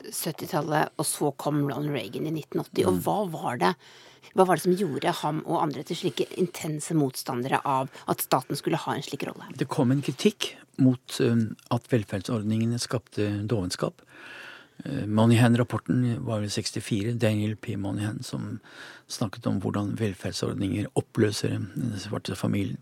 70-tallet, 0.06 0.92
og 0.98 1.08
så 1.08 1.32
kom 1.40 1.64
Ronald 1.64 1.94
Reagan 1.94 2.28
i 2.28 2.34
1980. 2.34 2.90
Og 2.90 3.00
hva 3.06 3.22
var 3.32 3.62
det 3.62 3.74
hva 4.36 4.44
var 4.48 4.58
det 4.58 4.66
som 4.66 4.76
gjorde 4.76 5.14
ham 5.22 5.38
og 5.46 5.62
andre 5.62 5.84
til 5.88 6.00
slike 6.00 6.26
intense 6.42 6.96
motstandere 6.98 7.62
av 7.64 7.92
at 8.12 8.24
staten 8.26 8.58
skulle 8.60 8.80
ha 8.84 8.96
en 8.96 9.06
slik 9.06 9.24
rolle? 9.30 9.48
Det 9.56 9.70
kom 9.72 9.94
en 9.94 10.02
kritikk 10.04 10.50
mot 10.84 11.20
um, 11.24 11.46
at 11.72 11.88
velferdsordningene 11.92 12.80
skapte 12.82 13.30
dovenskap. 13.48 14.02
Uh, 14.84 15.06
Moneyhan-rapporten 15.08 16.04
var 16.26 16.44
i 16.44 16.50
64. 16.52 17.16
Daniel 17.22 17.56
P. 17.56 17.78
Moneyhan 17.78 18.22
som 18.24 18.60
snakket 19.08 19.48
om 19.48 19.62
hvordan 19.64 19.96
velferdsordninger 20.00 20.92
oppløser 20.98 21.58
den 21.76 21.96
svarte 22.02 22.36
familien. 22.36 22.82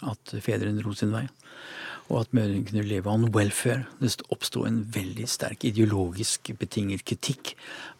At 0.00 0.32
fedrene 0.40 0.80
dro 0.80 0.94
sin 0.96 1.12
vei. 1.12 1.26
Og 2.10 2.24
at 2.24 2.32
mødrene 2.34 2.66
kunne 2.66 2.86
leve 2.88 3.10
on 3.10 3.28
welfare. 3.34 3.84
Det 4.00 4.24
oppsto 4.34 4.64
en 4.66 4.80
veldig 4.94 5.28
sterk 5.30 5.64
ideologisk 5.68 6.50
betinget 6.58 7.04
kritikk 7.06 7.52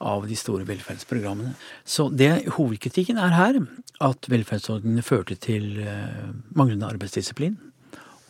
av 0.02 0.26
de 0.26 0.38
store 0.38 0.66
velferdsprogrammene. 0.66 1.54
Så 1.84 2.08
det 2.10 2.48
hovedkritikken 2.56 3.20
er 3.22 3.36
her 3.36 3.60
at 4.00 4.30
velferdsordningene 4.32 5.06
førte 5.06 5.38
til 5.38 5.76
uh, 5.84 6.32
manglende 6.56 6.88
arbeidsdisiplin 6.90 7.58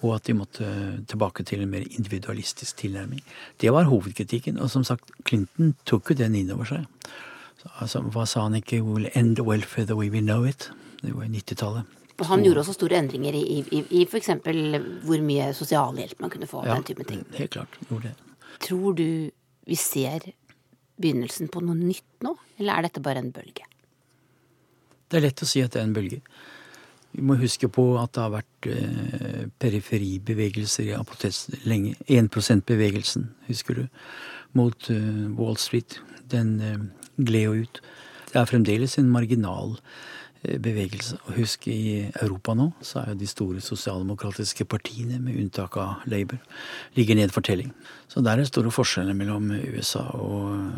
og 0.00 0.14
at 0.16 0.28
de 0.28 0.36
måtte 0.36 0.66
tilbake 1.10 1.44
til 1.44 1.62
en 1.64 1.70
mer 1.72 1.84
individualistisk 1.84 2.76
tilnærming. 2.80 3.20
Det 3.60 3.72
var 3.72 3.88
hovedkritikken. 3.90 4.58
Og 4.60 4.70
som 4.72 4.84
sagt, 4.84 5.12
Clinton 5.28 5.74
tok 5.84 6.12
jo 6.12 6.18
den 6.22 6.38
inn 6.38 6.52
over 6.54 6.68
seg. 6.68 6.86
Altså, 7.82 8.00
hva 8.00 8.24
sa 8.28 8.46
han 8.46 8.56
ikke? 8.56 8.80
We 8.80 8.94
will 8.96 9.10
end 9.14 9.40
welfare 9.44 9.86
the 9.86 9.96
way 9.98 10.08
we 10.08 10.22
know 10.24 10.46
it. 10.48 10.70
Det 11.02 11.12
var 11.16 11.26
i 11.28 11.32
90-tallet. 11.34 11.96
Og 12.20 12.26
han 12.28 12.44
gjorde 12.44 12.60
også 12.60 12.76
store 12.76 12.98
endringer 13.00 13.36
i, 13.36 13.60
i, 13.72 13.82
i 14.00 14.04
f.eks. 14.04 14.28
hvor 15.08 15.22
mye 15.24 15.50
sosialhjelp 15.56 16.20
man 16.20 16.32
kunne 16.32 16.48
få. 16.48 16.64
Ja, 16.66 16.76
den 16.76 16.84
type 16.88 17.04
ting. 17.08 17.24
helt 17.36 17.52
klart. 17.56 17.78
Gjorde 17.88 18.10
det. 18.10 18.14
Tror 18.60 18.96
du 18.96 19.30
vi 19.66 19.76
ser 19.76 20.32
begynnelsen 21.00 21.48
på 21.52 21.62
noe 21.64 21.78
nytt 21.78 22.24
nå, 22.24 22.34
eller 22.58 22.76
er 22.76 22.88
dette 22.88 23.02
bare 23.04 23.22
en 23.22 23.32
bølge? 23.32 23.64
Det 25.10 25.18
er 25.18 25.24
lett 25.24 25.42
å 25.42 25.48
si 25.48 25.62
at 25.64 25.72
det 25.74 25.80
er 25.80 25.88
en 25.88 25.96
bølge. 25.96 26.20
Vi 27.12 27.24
må 27.26 27.34
huske 27.40 27.68
på 27.72 27.84
at 27.98 28.14
det 28.14 28.22
har 28.22 28.34
vært 28.36 28.68
eh, 28.70 29.42
periferibevegelser 29.62 30.92
i 30.92 30.96
Apotes 30.98 31.48
lenge. 31.66 31.96
1 32.06 32.30
%-bevegelsen, 32.30 33.26
husker 33.48 33.82
du, 33.82 33.84
mot 34.54 34.90
eh, 34.92 35.26
Wall 35.38 35.58
Street. 35.58 35.98
Den 36.30 36.56
eh, 36.62 36.78
gled 37.18 37.48
jo 37.48 37.66
ut. 37.66 37.82
Det 38.30 38.38
er 38.38 38.46
fremdeles 38.46 38.94
en 39.00 39.10
marginal 39.10 39.74
eh, 40.44 40.58
bevegelse. 40.62 41.18
Og 41.26 41.40
husk, 41.40 41.66
i 41.66 42.06
Europa 42.12 42.54
nå 42.54 42.68
så 42.78 43.02
er 43.02 43.12
jo 43.12 43.20
de 43.24 43.30
store 43.30 43.64
sosialdemokratiske 43.64 44.68
partiene, 44.70 45.18
med 45.18 45.40
unntak 45.42 45.80
av 45.82 46.06
Labour, 46.10 46.38
ligger 46.94 47.18
ned 47.18 47.34
for 47.34 47.42
telling. 47.42 47.72
Så 48.06 48.22
der 48.22 48.38
er 48.38 48.46
store 48.46 48.70
forskjeller 48.74 49.18
mellom 49.18 49.50
USA 49.50 50.06
og, 50.14 50.70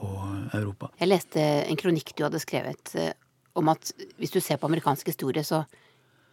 og 0.00 0.50
Europa. 0.50 0.90
Jeg 0.98 1.12
leste 1.12 1.46
en 1.62 1.78
kronikk 1.78 2.10
du 2.16 2.26
hadde 2.26 2.42
skrevet 2.42 2.98
eh, 2.98 3.14
om 3.56 3.72
at 3.72 3.92
hvis 4.20 4.34
du 4.34 4.40
ser 4.40 4.60
på 4.60 4.68
amerikansk 4.68 5.08
historie, 5.12 5.44
så 5.44 5.64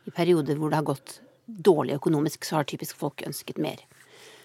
i 0.07 0.11
perioder 0.11 0.59
hvor 0.59 0.71
det 0.71 0.79
har 0.81 0.87
gått 0.87 1.19
dårlig 1.45 1.97
økonomisk, 1.97 2.45
så 2.45 2.59
har 2.59 2.67
typisk 2.67 2.97
folk 2.99 3.23
ønsket 3.27 3.59
mer 3.61 3.83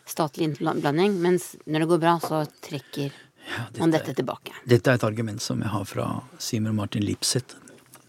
statlig 0.09 0.49
innblanding. 0.49 1.19
Mens 1.23 1.55
når 1.67 1.85
det 1.85 1.91
går 1.93 2.03
bra, 2.03 2.17
så 2.23 2.43
trekker 2.64 3.11
ja, 3.11 3.67
dette, 3.69 3.81
man 3.81 3.95
dette 3.95 4.14
tilbake. 4.17 4.55
Dette 4.69 4.93
er 4.93 5.01
et 5.01 5.07
argument 5.07 5.43
som 5.43 5.62
jeg 5.62 5.73
har 5.73 5.87
fra 5.88 6.09
Simer 6.43 6.75
Martin 6.77 7.07
Lipseth. 7.07 7.59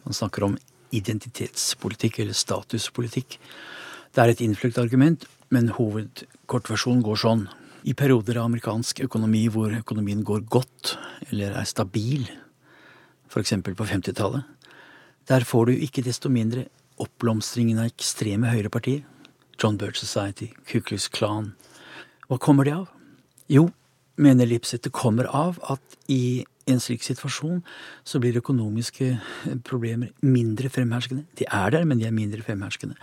Han 0.05 0.15
snakker 0.15 0.47
om 0.47 0.57
identitetspolitikk 0.95 2.21
eller 2.23 2.37
statuspolitikk. 2.37 3.37
Det 4.15 4.23
er 4.23 4.33
et 4.33 4.41
innfløkt 4.41 4.79
argument, 4.81 5.25
men 5.53 5.69
hovedkortversjonen 5.77 7.03
går 7.05 7.19
sånn. 7.21 7.47
I 7.87 7.93
perioder 7.97 8.39
av 8.39 8.49
amerikansk 8.49 9.03
økonomi 9.05 9.45
hvor 9.53 9.73
økonomien 9.77 10.23
går 10.25 10.43
godt 10.51 10.95
eller 11.29 11.53
er 11.61 11.67
stabil, 11.69 12.25
f.eks. 13.29 13.53
på 13.61 13.85
50-tallet, 13.85 14.47
der 15.29 15.45
får 15.45 15.69
du 15.69 15.73
ikke 15.77 16.03
desto 16.05 16.31
mindre 16.33 16.67
oppblomstringen 16.99 17.79
av 17.79 17.91
ekstreme 17.91 18.49
høyrepartier. 18.51 19.03
John 19.59 19.77
Birch 19.77 19.99
Society, 19.99 20.49
Ku 20.67 20.79
Klux 20.81 21.09
Klan. 21.11 21.53
Hva 22.29 22.39
kommer 22.41 22.65
det 22.67 22.75
av? 22.75 22.87
Jo, 23.51 23.67
mener 24.19 24.47
Lipset, 24.47 24.83
det 24.85 24.93
kommer 24.95 25.29
av 25.35 25.59
at 25.69 25.97
i 26.11 26.45
en 26.69 26.81
slik 26.81 27.03
situasjon 27.05 27.61
så 28.07 28.21
blir 28.21 28.37
økonomiske 28.39 29.11
problemer 29.67 30.13
mindre 30.21 30.69
fremherskende. 30.71 31.25
De 31.39 31.47
er 31.49 31.73
der, 31.73 31.85
men 31.85 32.01
de 32.01 32.07
er 32.07 32.15
mindre 32.15 32.43
fremherskende. 32.45 32.97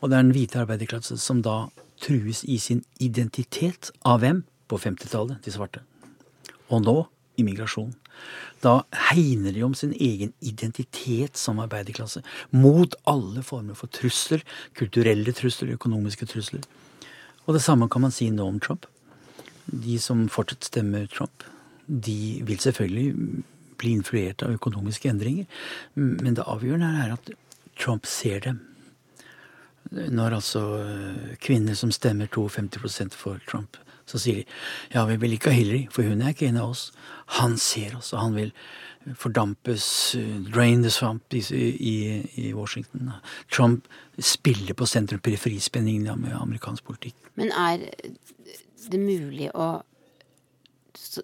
Og 0.00 0.10
det 0.10 0.16
er 0.16 0.24
den 0.24 0.34
hvite 0.36 0.62
arbeiderklasse 0.62 1.18
som 1.20 1.42
da 1.44 1.66
trues 2.02 2.42
i 2.48 2.58
sin 2.58 2.82
identitet 3.00 3.92
av 4.04 4.22
hvem? 4.22 4.42
På 4.70 4.78
50-tallet, 4.80 5.42
de 5.44 5.52
svarte. 5.52 5.82
Og 6.72 6.80
nå 6.80 6.96
immigrasjon. 7.42 7.92
Da 8.62 8.82
hegner 9.10 9.52
de 9.52 9.64
om 9.66 9.74
sin 9.74 9.92
egen 9.92 10.32
identitet 10.40 11.36
som 11.36 11.60
arbeiderklasse. 11.62 12.22
Mot 12.54 12.94
alle 13.10 13.42
former 13.42 13.78
for 13.78 13.90
trusler. 13.92 14.44
Kulturelle 14.78 15.34
trusler, 15.36 15.74
økonomiske 15.76 16.28
trusler. 16.30 16.64
Og 17.46 17.56
det 17.56 17.64
samme 17.64 17.90
kan 17.90 18.04
man 18.06 18.14
si 18.14 18.30
nå 18.30 18.46
om 18.46 18.60
Trump. 18.62 18.86
De 19.66 19.98
som 20.02 20.28
fortsatt 20.30 20.70
stemmer 20.70 21.08
Trump, 21.10 21.44
de 21.86 22.42
vil 22.46 22.60
selvfølgelig 22.62 23.42
bli 23.82 23.94
influert 23.98 24.42
av 24.46 24.54
økonomiske 24.54 25.10
endringer. 25.10 25.46
Men 25.98 26.36
det 26.38 26.46
avgjørende 26.46 26.92
er 27.04 27.16
at 27.16 27.32
Trump 27.78 28.06
ser 28.06 28.44
dem. 28.46 28.60
Når 29.92 30.38
altså 30.38 30.62
kvinner 31.42 31.74
som 31.76 31.90
stemmer 31.92 32.30
52% 32.30 33.16
for 33.18 33.42
Trump, 33.48 33.76
så 34.08 34.20
sier 34.22 34.42
de 34.42 34.46
ja, 34.94 35.04
vi 35.08 35.18
vil 35.22 35.36
ikke 35.36 35.52
ha 35.52 35.56
Hillary, 35.56 35.84
for 35.92 36.06
hun 36.06 36.22
er 36.22 36.34
ikke 36.34 36.48
en 36.50 36.60
av 36.62 36.72
oss. 36.74 36.88
Han 37.40 37.58
ser 37.60 37.96
oss, 37.98 38.12
og 38.12 38.24
han 38.24 38.38
vil 38.38 38.54
fordampes, 39.18 40.16
drain 40.52 40.82
the 40.84 40.90
swamp 40.90 41.34
i, 41.34 41.42
i, 41.50 41.94
i 42.38 42.52
Washington. 42.54 43.10
Trump 43.50 43.88
spiller 44.18 44.76
på 44.78 44.86
sentrum-periferispenningen 44.86 46.20
med 46.22 46.36
amerikansk 46.38 46.86
politikk. 46.86 47.16
Men 47.40 47.50
er 47.50 47.88
det 48.90 49.00
mulig 49.00 49.50
å 49.54 49.72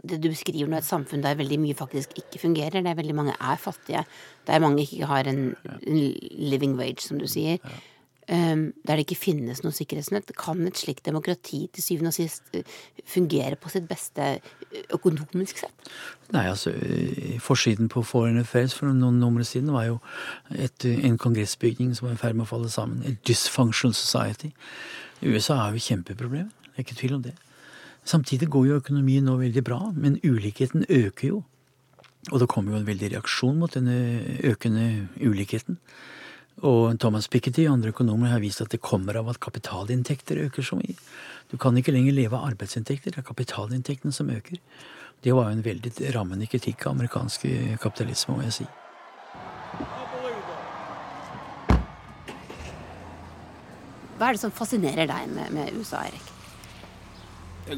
det 0.08 0.18
du 0.20 0.28
beskriver 0.28 0.68
nå, 0.68 0.78
et 0.80 0.86
samfunn 0.86 1.22
der 1.24 1.38
veldig 1.38 1.58
mye 1.62 1.76
faktisk 1.76 2.16
ikke 2.18 2.40
fungerer. 2.42 2.82
Der 2.84 2.96
veldig 2.98 3.14
mange 3.16 3.34
er 3.36 3.60
fattige. 3.60 4.02
Der 4.48 4.60
mange 4.64 4.82
ikke 4.84 5.08
har 5.08 5.28
en, 5.30 5.54
en 5.64 6.00
living 6.50 6.76
wage, 6.78 7.04
som 7.04 7.20
du 7.20 7.28
sier. 7.30 7.62
Ja. 7.62 7.78
Um, 8.28 8.74
der 8.84 8.98
det 9.00 9.06
ikke 9.06 9.16
finnes 9.16 9.62
noe 9.64 9.72
sikkerhetsnett. 9.72 10.34
Kan 10.36 10.60
et 10.68 10.76
slikt 10.76 11.06
demokrati 11.08 11.62
til 11.72 11.84
syvende 11.84 12.10
og 12.10 12.16
sist 12.18 12.50
uh, 12.52 12.74
fungere 13.08 13.56
på 13.56 13.70
sitt 13.72 13.86
beste 13.88 14.26
uh, 14.36 14.82
økonomisk 14.92 15.62
sett? 15.62 15.88
Nei, 16.34 16.42
altså 16.50 16.74
Forsiden 17.40 17.88
på 17.88 18.02
Foreign 18.04 18.36
Affairs 18.42 18.76
for 18.76 18.92
noen 18.92 19.16
numre 19.22 19.46
siden 19.48 19.72
var 19.72 19.86
jo 19.86 19.96
et, 20.52 20.84
en 20.84 21.16
kongressbygning 21.16 21.94
som 21.96 22.10
var 22.10 22.18
i 22.18 22.20
ferd 22.20 22.36
med 22.36 22.44
å 22.44 22.50
falle 22.50 22.68
sammen. 22.68 23.00
A 23.08 23.14
dysfunctional 23.24 23.96
society. 23.96 24.52
USA 25.24 25.62
har 25.62 25.72
jo 25.72 25.86
kjempeproblemer. 25.86 26.52
Det 26.68 26.76
er 26.76 26.84
ikke 26.84 26.98
tvil 27.00 27.16
om 27.16 27.24
det. 27.24 27.32
Samtidig 28.04 28.50
går 28.52 28.68
jo 28.68 28.82
økonomien 28.82 29.24
nå 29.24 29.38
veldig 29.40 29.64
bra, 29.64 29.80
men 29.96 30.20
ulikheten 30.20 30.84
øker 30.84 31.28
jo. 31.32 31.40
Og 32.28 32.40
det 32.44 32.52
kommer 32.52 32.76
jo 32.76 32.82
en 32.82 32.86
veldig 32.86 33.14
reaksjon 33.14 33.56
mot 33.56 33.72
denne 33.72 33.96
økende 34.44 35.08
ulikheten. 35.16 35.80
Og 36.66 36.98
Thomas 36.98 37.28
Piketty 37.30 37.68
og 37.68 37.76
andre 37.76 37.92
økonomer 37.92 38.32
har 38.32 38.42
vist 38.42 38.62
at 38.64 38.72
det 38.74 38.80
kommer 38.82 39.14
av 39.20 39.28
at 39.30 39.38
kapitalinntekter 39.38 40.40
øker 40.48 40.64
så 40.66 40.78
mye. 40.78 40.96
Du 41.52 41.56
kan 41.56 41.76
ikke 41.78 41.94
lenger 41.94 42.16
leve 42.16 42.34
av 42.34 42.48
arbeidsinntekter, 42.50 43.14
det 43.14 43.22
er 43.22 43.28
kapitalinntektene 43.28 44.12
som 44.12 44.30
øker. 44.30 44.58
Det 45.22 45.34
var 45.34 45.48
jo 45.48 45.58
en 45.58 45.64
veldig 45.64 45.92
rammende 46.14 46.48
kritikk 46.50 46.86
av 46.86 46.96
amerikansk 46.96 47.46
kapitalisme, 47.82 48.34
må 48.34 48.42
jeg 48.48 48.56
si. 48.58 48.66
Hva 54.18 54.32
er 54.32 54.34
det 54.34 54.42
som 54.42 54.50
fascinerer 54.50 55.06
deg 55.06 55.30
med, 55.30 55.54
med 55.54 55.78
USA, 55.78 56.02
Erik? 56.08 56.34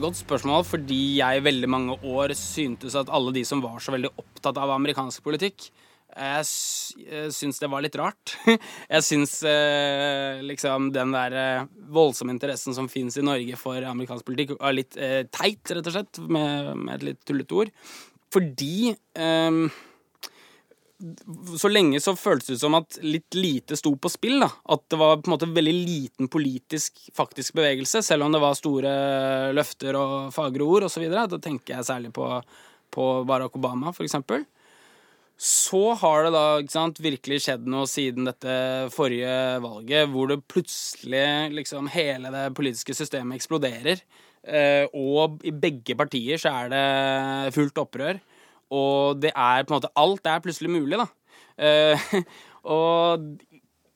Godt 0.00 0.20
spørsmål, 0.22 0.64
fordi 0.64 1.18
jeg 1.18 1.36
i 1.36 1.44
veldig 1.44 1.68
mange 1.68 1.98
år 2.06 2.32
syntes 2.38 2.94
at 2.96 3.10
alle 3.12 3.34
de 3.34 3.42
som 3.44 3.60
var 3.60 3.80
så 3.82 3.92
veldig 3.92 4.12
opptatt 4.22 4.56
av 4.56 4.72
amerikansk 4.72 5.24
politikk, 5.26 5.68
jeg 6.11 7.31
syns 7.35 7.61
det 7.62 7.70
var 7.70 7.85
litt 7.85 7.96
rart. 7.99 8.35
Jeg 8.94 9.07
syns 9.07 9.37
eh, 9.46 10.40
liksom 10.44 10.90
den 10.94 11.14
der 11.14 11.37
eh, 11.38 11.68
voldsomme 11.92 12.35
interessen 12.35 12.75
som 12.77 12.88
fins 12.90 13.18
i 13.20 13.25
Norge 13.25 13.59
for 13.61 13.85
amerikansk 13.87 14.27
politikk, 14.29 14.57
er 14.59 14.77
litt 14.77 14.99
eh, 14.99 15.23
teit, 15.31 15.62
rett 15.70 15.87
og 15.87 15.94
slett, 15.94 16.20
med, 16.27 16.73
med 16.81 16.96
et 16.96 17.07
litt 17.11 17.23
tullete 17.29 17.62
ord. 17.62 17.73
Fordi 18.35 18.90
eh, 18.90 19.79
så 21.57 21.70
lenge 21.70 22.01
så 22.03 22.14
føltes 22.18 22.53
det 22.53 22.59
som 22.61 22.77
at 22.77 22.99
litt 23.03 23.35
lite 23.37 23.77
sto 23.79 23.94
på 23.96 24.11
spill. 24.12 24.40
da. 24.42 24.51
At 24.75 24.85
det 24.92 24.99
var 25.01 25.18
på 25.18 25.31
en 25.31 25.35
måte 25.37 25.49
veldig 25.49 25.75
liten 25.75 26.29
politisk 26.33 27.01
faktisk 27.16 27.57
bevegelse, 27.59 28.03
selv 28.05 28.27
om 28.27 28.35
det 28.35 28.42
var 28.42 28.59
store 28.59 28.92
løfter 29.57 29.99
og 29.99 30.35
fagre 30.37 30.66
ord 30.66 30.88
osv. 30.90 31.07
Da 31.11 31.40
tenker 31.40 31.79
jeg 31.79 31.88
særlig 31.88 32.12
på, 32.16 32.29
på 32.92 33.11
Barack 33.29 33.57
Obama, 33.57 33.94
for 33.96 34.07
eksempel. 34.07 34.44
Så 35.40 35.94
har 35.96 36.26
det 36.26 36.33
da 36.35 36.44
sant, 36.68 36.98
virkelig 37.00 37.38
skjedd 37.46 37.64
noe 37.70 37.87
siden 37.88 38.26
dette 38.29 38.55
forrige 38.92 39.33
valget, 39.64 40.11
hvor 40.12 40.29
det 40.29 40.42
plutselig 40.53 41.55
liksom 41.57 41.88
hele 41.94 42.29
det 42.35 42.50
politiske 42.59 42.92
systemet 42.98 43.38
eksploderer. 43.38 44.03
Eh, 44.44 44.85
og 44.92 45.40
i 45.48 45.53
begge 45.57 45.96
partier 45.96 46.40
så 46.40 46.53
er 46.53 46.68
det 46.74 47.55
fullt 47.57 47.81
opprør. 47.81 48.20
Og 48.76 49.22
det 49.22 49.33
er 49.33 49.64
på 49.64 49.72
en 49.72 49.79
måte 49.79 49.92
Alt 49.98 50.29
er 50.29 50.44
plutselig 50.44 50.74
mulig, 50.76 51.00
da. 51.00 51.09
Eh, 51.57 52.05
og 52.76 53.24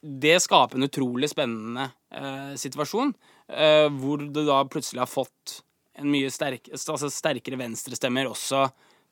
det 0.00 0.38
skaper 0.44 0.80
en 0.80 0.88
utrolig 0.88 1.28
spennende 1.32 1.90
eh, 2.08 2.56
situasjon, 2.60 3.12
eh, 3.52 3.86
hvor 4.00 4.24
du 4.24 4.42
da 4.48 4.62
plutselig 4.64 5.04
har 5.04 5.12
fått 5.12 5.60
en 6.00 6.08
mye 6.10 6.32
sterk, 6.32 6.72
altså 6.72 7.12
sterkere 7.12 7.60
venstrestemmer 7.60 8.32
også 8.32 8.64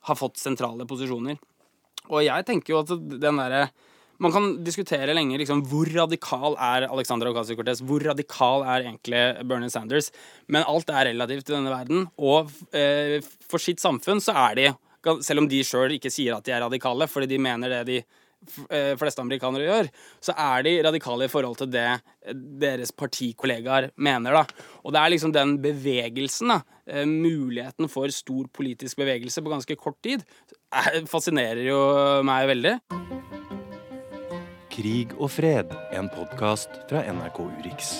har 0.03 0.17
fått 0.19 0.41
sentrale 0.41 0.85
posisjoner. 0.89 1.37
Og 2.11 2.23
jeg 2.25 2.47
tenker 2.47 2.73
jo 2.73 2.83
at 2.83 2.93
den 2.93 3.41
derre 3.41 3.67
man 4.21 4.31
kan 4.31 4.45
diskutere 4.63 5.15
lenge 5.15 5.39
liksom, 5.41 5.63
hvor 5.67 5.89
radikal 5.89 6.55
er 6.61 6.85
Alexandra 6.87 7.31
Ocasio-Cortez. 7.33 7.81
Hvor 7.83 8.03
radikal 8.05 8.63
er 8.63 8.85
egentlig 8.85 9.23
Bernie 9.49 9.71
Sanders? 9.73 10.11
Men 10.47 10.63
alt 10.69 10.91
er 10.93 11.09
relativt 11.09 11.49
i 11.49 11.55
denne 11.55 11.73
verden. 11.73 12.05
Og 12.21 12.51
eh, 12.71 13.17
for 13.49 13.59
sitt 13.59 13.83
samfunn 13.83 14.21
så 14.23 14.35
er 14.45 14.59
de 14.59 14.67
selv 15.25 15.43
om 15.43 15.49
de 15.51 15.63
sjøl 15.67 15.97
ikke 15.97 16.11
sier 16.13 16.37
at 16.37 16.45
de 16.45 16.53
er 16.55 16.63
radikale, 16.63 17.09
fordi 17.11 17.27
de 17.33 17.41
mener 17.41 17.73
det 17.73 17.81
de 17.89 17.97
fleste 18.99 19.23
amerikanere 19.23 19.67
gjør, 19.67 19.89
så 20.23 20.35
er 20.39 20.65
de 20.65 20.75
radikale 20.85 21.27
i 21.27 21.31
forhold 21.31 21.59
til 21.61 21.71
det 21.73 21.87
deres 22.33 22.91
partikollegaer 22.91 23.91
mener. 23.95 24.33
da. 24.33 24.45
Og 24.83 24.93
det 24.93 25.01
er 25.01 25.13
liksom 25.13 25.33
den 25.33 25.57
bevegelsen, 25.61 26.53
da, 26.53 26.61
eh, 26.87 27.05
muligheten 27.05 27.89
for 27.89 28.07
stor 28.09 28.47
politisk 28.53 28.97
bevegelse 28.97 29.41
på 29.41 29.53
ganske 29.53 29.75
kort 29.75 30.01
tid, 30.01 30.23
fascinerer 31.13 31.63
jo 31.67 31.79
meg 32.23 32.47
veldig. 32.47 32.79
Krig 34.73 35.13
og 35.19 35.29
fred, 35.29 35.69
en 35.93 36.09
podkast 36.09 36.69
fra 36.89 37.05
NRK 37.05 37.43
Urix. 37.45 37.99